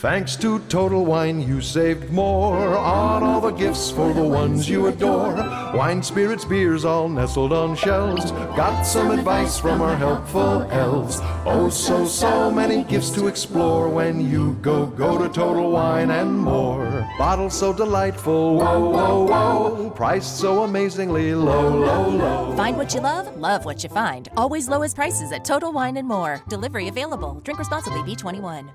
Thanks 0.00 0.36
to 0.36 0.60
Total 0.68 1.04
Wine, 1.04 1.40
you 1.40 1.60
saved 1.60 2.08
more 2.12 2.76
on 2.76 3.24
all 3.24 3.40
the 3.40 3.50
gifts 3.50 3.90
for 3.90 4.12
the 4.12 4.22
ones 4.22 4.68
you 4.68 4.86
adore. 4.86 5.34
Wine, 5.74 6.04
spirits, 6.04 6.44
beers, 6.44 6.84
all 6.84 7.08
nestled 7.08 7.52
on 7.52 7.74
shelves. 7.74 8.30
Got 8.30 8.84
some 8.84 9.10
advice 9.10 9.58
from 9.58 9.82
our 9.82 9.96
helpful 9.96 10.62
elves. 10.70 11.18
Oh, 11.44 11.68
so, 11.68 12.06
so 12.06 12.48
many 12.48 12.84
gifts 12.84 13.10
to 13.10 13.26
explore 13.26 13.88
when 13.88 14.20
you 14.30 14.52
go, 14.62 14.86
go 14.86 15.18
to 15.18 15.28
Total 15.28 15.68
Wine 15.68 16.12
and 16.12 16.38
more. 16.38 17.04
Bottles 17.18 17.58
so 17.58 17.72
delightful, 17.72 18.54
whoa, 18.54 18.90
whoa, 18.90 19.24
whoa. 19.24 19.90
Priced 19.90 20.38
so 20.38 20.62
amazingly 20.62 21.34
low, 21.34 21.76
low, 21.76 22.08
low. 22.08 22.56
Find 22.56 22.76
what 22.76 22.94
you 22.94 23.00
love, 23.00 23.36
love 23.36 23.64
what 23.64 23.82
you 23.82 23.90
find. 23.90 24.28
Always 24.36 24.68
lowest 24.68 24.94
prices 24.94 25.32
at 25.32 25.44
Total 25.44 25.72
Wine 25.72 25.96
and 25.96 26.06
More. 26.06 26.40
Delivery 26.48 26.86
available. 26.86 27.40
Drink 27.40 27.58
responsibly, 27.58 28.02
B21. 28.02 28.70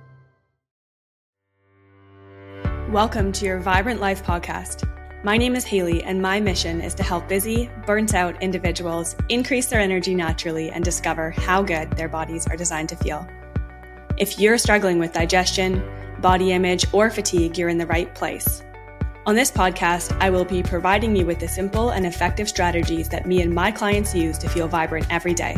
Welcome 2.93 3.31
to 3.31 3.45
your 3.45 3.57
Vibrant 3.57 3.99
Life 3.99 4.23
podcast. 4.23 4.87
My 5.23 5.35
name 5.35 5.55
is 5.55 5.65
Hayley, 5.65 6.03
and 6.03 6.21
my 6.21 6.39
mission 6.39 6.79
is 6.79 6.93
to 6.93 7.01
help 7.01 7.27
busy, 7.27 7.67
burnt 7.87 8.13
out 8.13 8.39
individuals 8.39 9.15
increase 9.29 9.65
their 9.65 9.79
energy 9.79 10.13
naturally 10.13 10.69
and 10.69 10.85
discover 10.85 11.31
how 11.31 11.63
good 11.63 11.89
their 11.93 12.07
bodies 12.07 12.45
are 12.45 12.55
designed 12.55 12.89
to 12.89 12.95
feel. 12.95 13.27
If 14.19 14.37
you're 14.37 14.59
struggling 14.59 14.99
with 14.99 15.11
digestion, 15.11 15.83
body 16.19 16.51
image, 16.51 16.85
or 16.93 17.09
fatigue, 17.09 17.57
you're 17.57 17.67
in 17.67 17.79
the 17.79 17.87
right 17.87 18.13
place. 18.13 18.61
On 19.25 19.33
this 19.33 19.49
podcast, 19.49 20.15
I 20.21 20.29
will 20.29 20.45
be 20.45 20.61
providing 20.61 21.15
you 21.15 21.25
with 21.25 21.39
the 21.39 21.47
simple 21.47 21.89
and 21.89 22.05
effective 22.05 22.47
strategies 22.47 23.09
that 23.09 23.25
me 23.25 23.41
and 23.41 23.55
my 23.55 23.71
clients 23.71 24.13
use 24.13 24.37
to 24.37 24.47
feel 24.47 24.67
vibrant 24.67 25.07
every 25.09 25.33
day. 25.33 25.57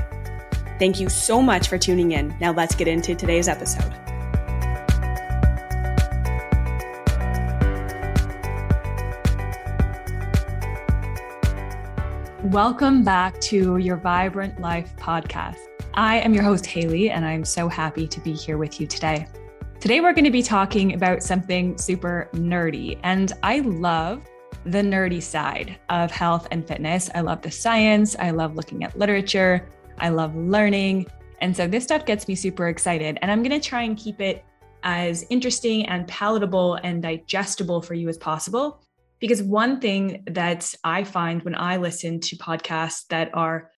Thank 0.80 1.02
you 1.02 1.10
so 1.10 1.42
much 1.42 1.68
for 1.68 1.78
tuning 1.78 2.14
in. 2.14 2.34
Now, 2.40 2.54
let's 2.54 2.76
get 2.76 2.88
into 2.88 3.14
today's 3.14 3.50
episode. 3.50 3.94
Welcome 12.52 13.04
back 13.04 13.42
to 13.42 13.78
your 13.78 13.98
Vibrant 13.98 14.62
Life 14.62 14.96
podcast. 14.98 15.58
I 15.96 16.18
am 16.18 16.32
your 16.32 16.44
host, 16.44 16.64
Hayley, 16.68 17.10
and 17.10 17.26
I'm 17.26 17.44
so 17.44 17.68
happy 17.68 18.08
to 18.08 18.20
be 18.20 18.34
here 18.34 18.60
with 18.60 18.80
you 18.80 18.86
today. 18.86 19.26
Today, 19.80 20.00
we're 20.00 20.14
going 20.14 20.26
to 20.26 20.32
be 20.32 20.44
talking 20.44 20.94
about 20.94 21.24
something 21.24 21.76
super 21.76 22.30
nerdy, 22.34 23.00
and 23.02 23.34
I 23.42 23.62
love 23.62 24.22
the 24.64 24.84
nerdy 24.84 25.24
side 25.24 25.76
of 25.90 26.12
health 26.12 26.48
and 26.52 26.68
fitness. 26.68 27.10
I 27.16 27.22
love 27.22 27.42
the 27.42 27.50
science, 27.50 28.16
I 28.20 28.30
love 28.30 28.56
looking 28.56 28.84
at 28.84 28.96
literature, 28.96 29.68
I 29.98 30.10
love 30.10 30.36
learning. 30.36 31.08
And 31.42 31.58
so, 31.58 31.68
this 31.68 31.84
stuff 31.84 32.06
gets 32.06 32.28
me 32.28 32.36
super 32.36 32.68
excited, 32.68 33.18
and 33.24 33.32
I'm 33.32 33.42
going 33.42 33.60
to 33.60 33.68
try 33.68 33.82
and 33.82 33.98
keep 33.98 34.22
it 34.22 34.46
as 34.84 35.26
interesting 35.32 35.88
and 35.88 36.08
palatable 36.08 36.76
and 36.84 37.02
digestible 37.02 37.82
for 37.82 37.96
you 37.96 38.08
as 38.08 38.20
possible 38.20 38.85
because 39.26 39.42
one 39.42 39.80
thing 39.80 40.24
that 40.28 40.72
I 40.84 41.04
find 41.04 41.42
when 41.42 41.56
I 41.56 41.78
listen 41.78 42.20
to 42.20 42.38
podcasts 42.38 43.08
that 43.10 43.32
are 43.34 43.72